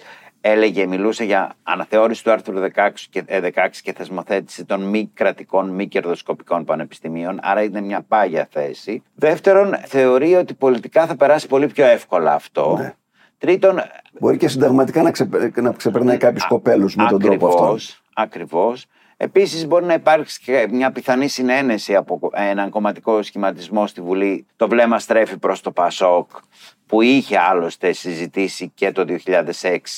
έλεγε, 0.48 0.86
μιλούσε 0.86 1.24
για 1.24 1.56
αναθεώρηση 1.64 2.24
του 2.24 2.32
άρθρου 2.32 2.60
16 2.76 2.90
και, 3.10 3.24
16 3.28 3.52
ε, 3.56 3.70
και 3.84 3.94
θεσμοθέτηση 3.94 4.66
των 4.66 4.82
μη 4.82 5.12
κρατικών, 5.14 5.70
μη 5.70 5.88
κερδοσκοπικών 5.88 6.66
πανεπιστημίων, 6.66 7.40
άρα 7.42 7.64
είναι 7.64 7.82
μια 7.82 8.02
πάγια 8.02 8.48
θέση. 8.52 9.04
Δεύτερον, 9.16 9.76
θεωρεί 9.86 10.36
ότι 10.36 10.54
πολιτικά 10.54 11.06
θα 11.06 11.16
περάσει 11.16 11.48
πολύ 11.48 11.68
πιο 11.68 11.86
εύκολα 11.86 12.34
αυτό. 12.34 12.76
Ναι. 12.80 12.94
Τρίτον. 13.38 13.82
Μπορεί 14.20 14.38
και 14.38 14.48
συνταγματικά 14.48 15.02
να, 15.02 15.12
ξεπε... 15.12 15.52
να 15.56 15.72
ξεπερνάει 15.72 16.18
κάποιους 16.18 16.48
κοπέλους 16.48 16.96
με 16.96 17.06
τον 17.10 17.20
τρόπο 17.20 17.48
αυτό. 17.48 17.78
Ακριβώς. 18.14 18.86
Επίσης, 19.18 19.68
μπορεί 19.68 19.86
να 19.86 19.94
υπάρξει 19.94 20.42
και 20.42 20.68
μια 20.72 20.92
πιθανή 20.92 21.28
συνένεση 21.28 21.96
από 21.96 22.20
έναν 22.34 22.70
κομματικό 22.70 23.22
σχηματισμό 23.22 23.88
στη 23.88 24.02
Βουλή. 24.02 24.46
Το 24.56 24.68
βλέμμα 24.68 25.00
στρέφει 25.00 25.38
προς 25.38 25.62
το 25.62 25.72
Πασόκ 25.72 26.30
που 26.88 27.02
είχε 27.02 27.40
άλλωστε 27.40 27.92
συζητήσει 27.92 28.72
και 28.76 28.92
το 28.92 29.06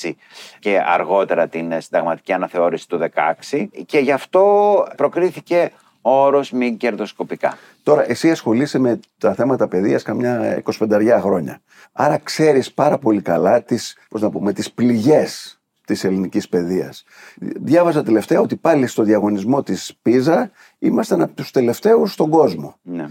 2006 0.02 0.12
και 0.58 0.80
αργότερα 0.86 1.48
την 1.48 1.80
συνταγματική 1.80 2.32
αναθεώρηση 2.32 2.88
του 2.88 3.08
2016 3.50 3.66
και 3.86 3.98
γι' 3.98 4.12
αυτό 4.12 4.86
προκρίθηκε 4.96 5.72
ο 6.00 6.24
όρος 6.24 6.50
μη 6.50 6.76
κερδοσκοπικά. 6.76 7.58
Τώρα, 7.82 8.10
εσύ 8.10 8.30
ασχολείσαι 8.30 8.78
με 8.78 9.00
τα 9.18 9.34
θέματα 9.34 9.68
παιδείας 9.68 10.02
καμιά 10.02 10.62
25 10.78 11.18
χρόνια. 11.20 11.60
Άρα 11.92 12.18
ξέρεις 12.18 12.72
πάρα 12.72 12.98
πολύ 12.98 13.22
καλά 13.22 13.62
τις, 13.62 13.96
πώς 14.08 14.20
να 14.20 14.30
πούμε, 14.30 14.52
τις 14.52 14.72
πληγές 14.72 15.60
της 15.84 16.04
ελληνικής 16.04 16.48
παιδείας. 16.48 17.04
Διάβαζα 17.36 18.02
τελευταία 18.02 18.40
ότι 18.40 18.56
πάλι 18.56 18.86
στο 18.86 19.02
διαγωνισμό 19.02 19.62
της 19.62 19.96
Πίζα 20.02 20.50
ήμασταν 20.78 21.22
από 21.22 21.32
τους 21.32 21.50
τελευταίους 21.50 22.12
στον 22.12 22.30
κόσμο. 22.30 22.76
Ναι. 22.82 23.08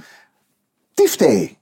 Τι 0.93 1.07
φταίει; 1.07 1.56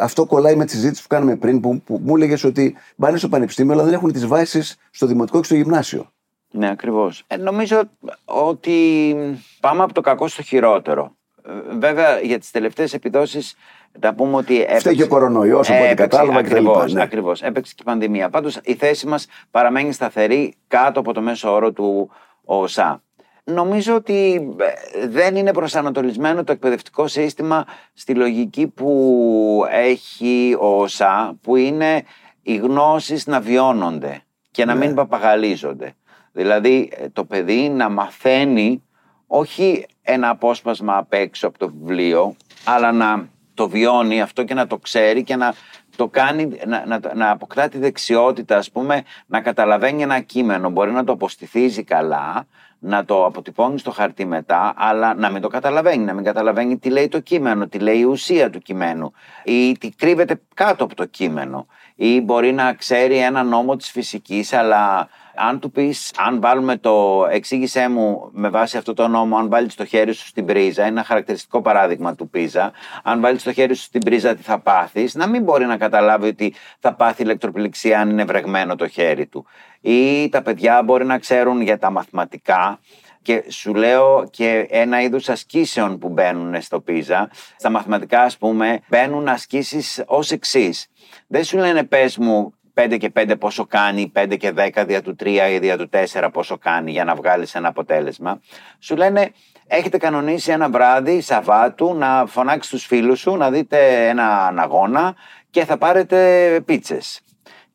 Αυτό 0.00 0.26
κολλάει 0.26 0.56
με 0.56 0.64
τη 0.64 0.70
συζήτηση 0.70 1.02
που 1.02 1.08
κάναμε 1.08 1.36
πριν, 1.36 1.60
που, 1.60 1.80
που 1.80 2.00
μου 2.04 2.16
έλεγες 2.16 2.44
ότι 2.44 2.76
πάνε 2.96 3.18
στο 3.18 3.28
πανεπιστήμιο, 3.28 3.72
αλλά 3.72 3.82
δεν 3.82 3.92
έχουν 3.92 4.12
τις 4.12 4.26
βάσεις 4.26 4.76
στο 4.90 5.06
δημοτικό 5.06 5.38
και 5.38 5.44
στο 5.44 5.54
γυμνάσιο. 5.54 6.10
Ναι, 6.50 6.70
ακριβώς. 6.70 7.24
Ε, 7.26 7.36
νομίζω 7.36 7.82
ότι 8.24 9.14
πάμε 9.60 9.82
από 9.82 9.92
το 9.92 10.00
κακό 10.00 10.28
στο 10.28 10.42
χειρότερο. 10.42 11.16
Ε, 11.46 11.76
βέβαια, 11.78 12.20
για 12.20 12.38
τις 12.38 12.50
τελευταίες 12.50 12.94
επιδόσεις 12.94 13.56
να 14.00 14.14
πούμε 14.14 14.36
ότι. 14.36 14.60
Έπαιξε... 14.60 14.78
Φταίει 14.78 14.94
και 14.94 15.02
ο 15.02 15.08
κορονοϊός, 15.08 15.70
από 15.70 15.84
ό,τι 15.84 15.94
κατάλαβα 15.94 16.38
Ακριβώς. 16.38 16.92
Ναι. 16.92 17.02
Ακριβώς. 17.02 17.42
Έπαιξε 17.42 17.72
και 17.74 17.82
η 17.82 17.84
πανδημία. 17.84 18.30
Πάντως 18.30 18.60
η 18.62 18.74
θέση 18.74 19.06
μας 19.06 19.26
παραμένει 19.50 19.92
σταθερή 19.92 20.54
κάτω 20.68 21.00
από 21.00 21.12
το 21.12 21.20
μέσο 21.20 21.52
όρο 21.52 21.72
του 21.72 22.10
ΟΣΑ. 22.44 23.02
Νομίζω 23.50 23.94
ότι 23.94 24.48
ε, 24.92 25.06
δεν 25.06 25.36
είναι 25.36 25.52
προσανατολισμένο 25.52 26.44
το 26.44 26.52
εκπαιδευτικό 26.52 27.08
σύστημα 27.08 27.64
στη 27.92 28.14
λογική 28.14 28.66
που 28.66 29.64
έχει 29.70 30.56
ο 30.60 30.80
ΩΣΑ, 30.80 31.36
που 31.42 31.56
είναι 31.56 32.02
οι 32.42 32.56
γνώσεις 32.56 33.26
να 33.26 33.40
βιώνονται 33.40 34.20
και 34.50 34.64
να 34.64 34.74
μην 34.74 34.88
ναι. 34.88 34.94
παπαγαλίζονται. 34.94 35.94
Δηλαδή 36.32 36.90
ε, 36.92 37.08
το 37.08 37.24
παιδί 37.24 37.68
να 37.68 37.88
μαθαίνει 37.88 38.82
όχι 39.26 39.86
ένα 40.02 40.28
απόσπασμα 40.28 40.96
απ' 40.96 41.12
έξω 41.12 41.46
από 41.46 41.58
το 41.58 41.72
βιβλίο, 41.78 42.36
αλλά 42.64 42.92
να 42.92 43.28
το 43.54 43.68
βιώνει 43.68 44.20
αυτό 44.20 44.44
και 44.44 44.54
να 44.54 44.66
το 44.66 44.78
ξέρει 44.78 45.22
και 45.22 45.36
να 45.36 45.54
το 45.96 46.08
κάνει, 46.08 46.48
να, 46.66 46.86
να, 46.86 47.00
να 47.14 47.30
αποκτά 47.30 47.68
τη 47.68 47.78
δεξιότητα, 47.78 48.56
ας 48.56 48.70
πούμε, 48.70 49.02
να 49.26 49.40
καταλαβαίνει 49.40 50.02
ένα 50.02 50.20
κείμενο. 50.20 50.70
Μπορεί 50.70 50.90
να 50.90 51.04
το 51.04 51.12
αποστηθίζει 51.12 51.82
καλά, 51.82 52.46
να 52.78 53.04
το 53.04 53.24
αποτυπώνεις 53.24 53.80
στο 53.80 53.90
χαρτί 53.90 54.24
μετά, 54.24 54.74
αλλά 54.76 55.14
να 55.14 55.30
μην 55.30 55.42
το 55.42 55.48
καταλαβαίνει, 55.48 56.04
να 56.04 56.12
μην 56.12 56.24
καταλαβαίνει 56.24 56.78
τι 56.78 56.90
λέει 56.90 57.08
το 57.08 57.20
κείμενο, 57.20 57.68
τι 57.68 57.78
λέει 57.78 57.98
η 57.98 58.04
ουσία 58.04 58.50
του 58.50 58.58
κειμένου 58.58 59.12
ή 59.44 59.78
τι 59.78 59.90
κρύβεται 59.90 60.40
κάτω 60.54 60.84
από 60.84 60.94
το 60.94 61.04
κείμενο. 61.04 61.66
Ή 61.94 62.20
μπορεί 62.20 62.52
να 62.52 62.74
ξέρει 62.74 63.16
ένα 63.16 63.42
νόμο 63.42 63.76
της 63.76 63.90
φυσικής, 63.90 64.52
αλλά 64.52 65.08
αν 65.36 65.60
του 65.60 65.70
πεις, 65.70 66.12
αν 66.16 66.40
βάλουμε 66.40 66.76
το 66.76 67.26
εξήγησέ 67.30 67.88
μου 67.88 68.28
με 68.32 68.48
βάση 68.48 68.76
αυτό 68.76 68.94
το 68.94 69.08
νόμο, 69.08 69.36
αν 69.36 69.48
βάλεις 69.48 69.74
το 69.74 69.84
χέρι 69.84 70.12
σου 70.12 70.26
στην 70.26 70.44
πρίζα, 70.44 70.82
είναι 70.82 70.90
ένα 70.90 71.04
χαρακτηριστικό 71.04 71.62
παράδειγμα 71.62 72.14
του 72.14 72.28
πίζα, 72.28 72.72
αν 73.02 73.20
βάλεις 73.20 73.42
το 73.42 73.52
χέρι 73.52 73.74
σου 73.74 73.82
στην 73.82 74.00
πρίζα, 74.00 74.34
τι 74.34 74.42
θα 74.42 74.58
πάθεις, 74.58 75.14
να 75.14 75.26
μην 75.26 75.42
μπορεί 75.42 75.64
να 75.64 75.76
καταλάβει 75.76 76.28
ότι 76.28 76.54
θα 76.80 76.94
πάθει 76.94 77.22
ηλεκτροπληξία 77.22 78.00
αν 78.00 78.10
είναι 78.10 78.24
βρεγμένο 78.24 78.76
το 78.76 78.88
χέρι 78.88 79.26
του. 79.26 79.46
Ή 79.80 80.28
τα 80.28 80.42
παιδιά 80.42 80.82
μπορεί 80.82 81.04
να 81.04 81.18
ξέρουν 81.18 81.60
για 81.60 81.78
τα 81.78 81.90
μαθηματικά, 81.90 82.78
και 83.26 83.44
σου 83.48 83.74
λέω 83.74 84.28
και 84.30 84.66
ένα 84.70 85.02
είδου 85.02 85.18
ασκήσεων 85.26 85.98
που 85.98 86.08
μπαίνουν 86.08 86.62
στο 86.62 86.80
πίζα. 86.80 87.30
Στα 87.56 87.70
μαθηματικά, 87.70 88.22
ας 88.22 88.38
πούμε, 88.38 88.80
μπαίνουν 88.88 89.28
ασκήσεις 89.28 90.02
ως 90.06 90.30
εξής. 90.30 90.86
Δεν 91.26 91.44
σου 91.44 91.56
λένε 91.56 91.84
πες 91.84 92.18
μου 92.18 92.54
5 92.80 92.96
και 92.98 93.12
5 93.14 93.34
πόσο 93.38 93.66
κάνει, 93.66 94.12
5 94.14 94.36
και 94.36 94.52
10 94.56 94.84
δια 94.86 95.02
του 95.02 95.16
3 95.20 95.26
ή 95.50 95.58
δια 95.58 95.76
του 95.78 95.88
4 95.92 96.28
πόσο 96.32 96.58
κάνει 96.58 96.90
για 96.90 97.04
να 97.04 97.14
βγάλεις 97.14 97.54
ένα 97.54 97.68
αποτέλεσμα. 97.68 98.40
Σου 98.78 98.96
λένε 98.96 99.32
έχετε 99.66 99.98
κανονίσει 99.98 100.52
ένα 100.52 100.70
βράδυ 100.70 101.20
Σαββάτου 101.20 101.94
να 101.94 102.24
φωνάξεις 102.26 102.72
τους 102.72 102.86
φίλους 102.86 103.20
σου, 103.20 103.36
να 103.36 103.50
δείτε 103.50 104.08
ένα 104.08 104.54
αγώνα 104.56 105.14
και 105.50 105.64
θα 105.64 105.78
πάρετε 105.78 106.60
πίτσες 106.64 107.20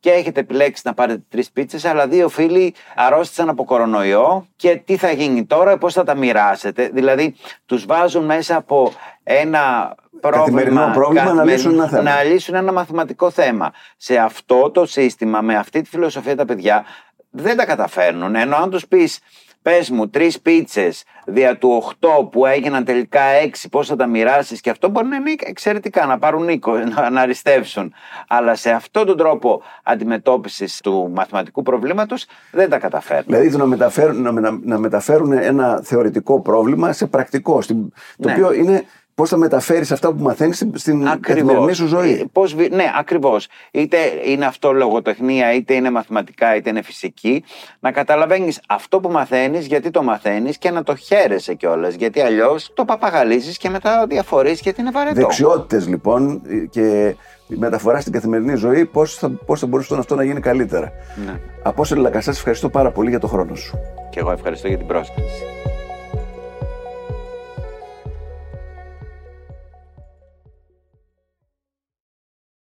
και 0.01 0.11
έχετε 0.11 0.39
επιλέξει 0.39 0.81
να 0.85 0.93
πάρετε 0.93 1.23
τρεις 1.29 1.51
πίτσες, 1.51 1.85
αλλά 1.85 2.07
δύο 2.07 2.29
φίλοι 2.29 2.73
αρρώστησαν 2.95 3.49
από 3.49 3.63
κορονοϊό 3.63 4.47
και 4.55 4.75
τι 4.85 4.97
θα 4.97 5.11
γίνει 5.11 5.45
τώρα, 5.45 5.77
πώς 5.77 5.93
θα 5.93 6.03
τα 6.03 6.15
μοιράσετε; 6.15 6.89
Δηλαδή, 6.93 7.35
τους 7.65 7.85
βάζουν 7.85 8.25
μέσα 8.25 8.55
από 8.55 8.93
ένα 9.23 9.95
πρόβλημα, 10.19 10.91
πρόβλημα 10.93 11.33
να, 11.33 11.43
λύσουν 11.43 11.73
ένα 11.73 11.87
θέμα. 11.87 12.01
να 12.01 12.23
λύσουν 12.23 12.55
ένα 12.55 12.71
μαθηματικό 12.71 13.29
θέμα. 13.29 13.71
Σε 13.97 14.17
αυτό 14.17 14.69
το 14.69 14.85
σύστημα, 14.85 15.41
με 15.41 15.55
αυτή 15.55 15.81
τη 15.81 15.89
φιλοσοφία 15.89 16.35
τα 16.35 16.45
παιδιά 16.45 16.85
δεν 17.29 17.57
τα 17.57 17.65
καταφέρνουν. 17.65 18.35
Ενώ 18.35 18.55
αν 18.55 18.69
τους 18.69 18.87
πεις 18.87 19.19
Πες 19.61 19.89
μου, 19.89 20.09
τρεις 20.09 20.41
πίτσες 20.41 21.03
δια 21.25 21.57
του 21.57 21.83
8 21.99 22.29
που 22.31 22.45
έγιναν 22.45 22.83
τελικά 22.83 23.21
6, 23.43 23.67
πώς 23.71 23.87
θα 23.87 23.95
τα 23.95 24.07
μοιράσεις; 24.07 24.61
Και 24.61 24.69
αυτό 24.69 24.89
μπορεί 24.89 25.07
να 25.07 25.15
είναι 25.15 25.35
εξαιρετικά, 25.39 26.05
να 26.05 26.19
πάρουν 26.19 26.43
νίκο, 26.43 26.77
να, 26.95 27.09
να 27.09 27.21
αριστεύσουν. 27.21 27.93
Αλλά 28.27 28.55
σε 28.55 28.71
αυτόν 28.71 29.05
τον 29.05 29.17
τρόπο 29.17 29.61
αντιμετώπισης 29.83 30.79
του 30.81 31.11
μαθηματικού 31.13 31.61
προβλήματος 31.61 32.25
δεν 32.51 32.69
τα 32.69 32.77
καταφέρνουν. 32.77 33.25
Δηλαδή 33.27 33.57
να 33.57 33.65
μεταφέρουν, 33.65 34.33
να, 34.33 34.59
να 34.63 34.77
μεταφέρουν 34.77 35.31
ένα 35.31 35.81
θεωρητικό 35.83 36.41
πρόβλημα 36.41 36.91
σε 36.91 37.05
πρακτικό, 37.05 37.59
το 37.67 37.75
ναι. 38.17 38.31
οποίο 38.31 38.53
είναι 38.53 38.85
πώς 39.21 39.29
θα 39.29 39.37
μεταφέρεις 39.37 39.91
αυτά 39.91 40.13
που 40.13 40.23
μαθαίνεις 40.23 40.65
στην 40.73 41.19
καθημερινή 41.19 41.73
σου 41.73 41.87
ζωή; 41.87 42.11
Ε, 42.11 42.23
πώς, 42.31 42.55
ναι, 42.55 42.91
ακριβώς. 42.97 43.47
Είτε 43.71 43.97
είναι 44.25 44.45
αυτό 44.45 44.71
λογοτεχνία, 44.71 45.53
είτε 45.53 45.73
είναι 45.73 45.91
μαθηματικά, 45.91 46.55
είτε 46.55 46.69
είναι 46.69 46.81
φυσική. 46.81 47.43
Να 47.79 47.91
καταλαβαίνεις 47.91 48.61
αυτό 48.67 48.99
που 48.99 49.09
μαθαίνεις, 49.09 49.65
γιατί 49.65 49.89
το 49.89 50.03
μαθαίνεις 50.03 50.57
και 50.57 50.71
να 50.71 50.83
το 50.83 50.95
χαίρεσαι 50.95 51.53
κιόλας. 51.53 51.93
Γιατί 51.93 52.21
αλλιώς 52.21 52.71
το 52.73 52.85
παπαγαλίζεις 52.85 53.57
και 53.57 53.69
μετά 53.69 54.05
διαφορείς 54.07 54.59
γιατί 54.59 54.81
είναι 54.81 54.91
βαρετό. 54.91 55.15
Δεξιότητες 55.15 55.87
λοιπόν 55.87 56.41
και 56.69 57.15
η 57.47 57.55
μεταφορά 57.55 57.99
στην 57.99 58.13
καθημερινή 58.13 58.55
ζωή, 58.55 58.85
πώς 58.85 59.15
θα, 59.15 59.29
πώς 59.45 59.59
θα 59.59 59.67
μπορούσε 59.67 59.95
αυτό 59.97 60.15
να 60.15 60.23
γίνει 60.23 60.39
καλύτερα. 60.39 60.91
Ναι. 61.25 61.39
Από 61.63 61.81
όσο 61.81 61.95
Λακασάς, 61.95 62.37
ευχαριστώ 62.37 62.69
πάρα 62.69 62.91
πολύ 62.91 63.09
για 63.09 63.19
το 63.19 63.27
χρόνο 63.27 63.55
σου. 63.55 63.77
Και 64.09 64.19
εγώ 64.19 64.31
ευχαριστώ 64.31 64.67
για 64.67 64.77
την 64.77 64.87
πρόσκληση. 64.87 65.43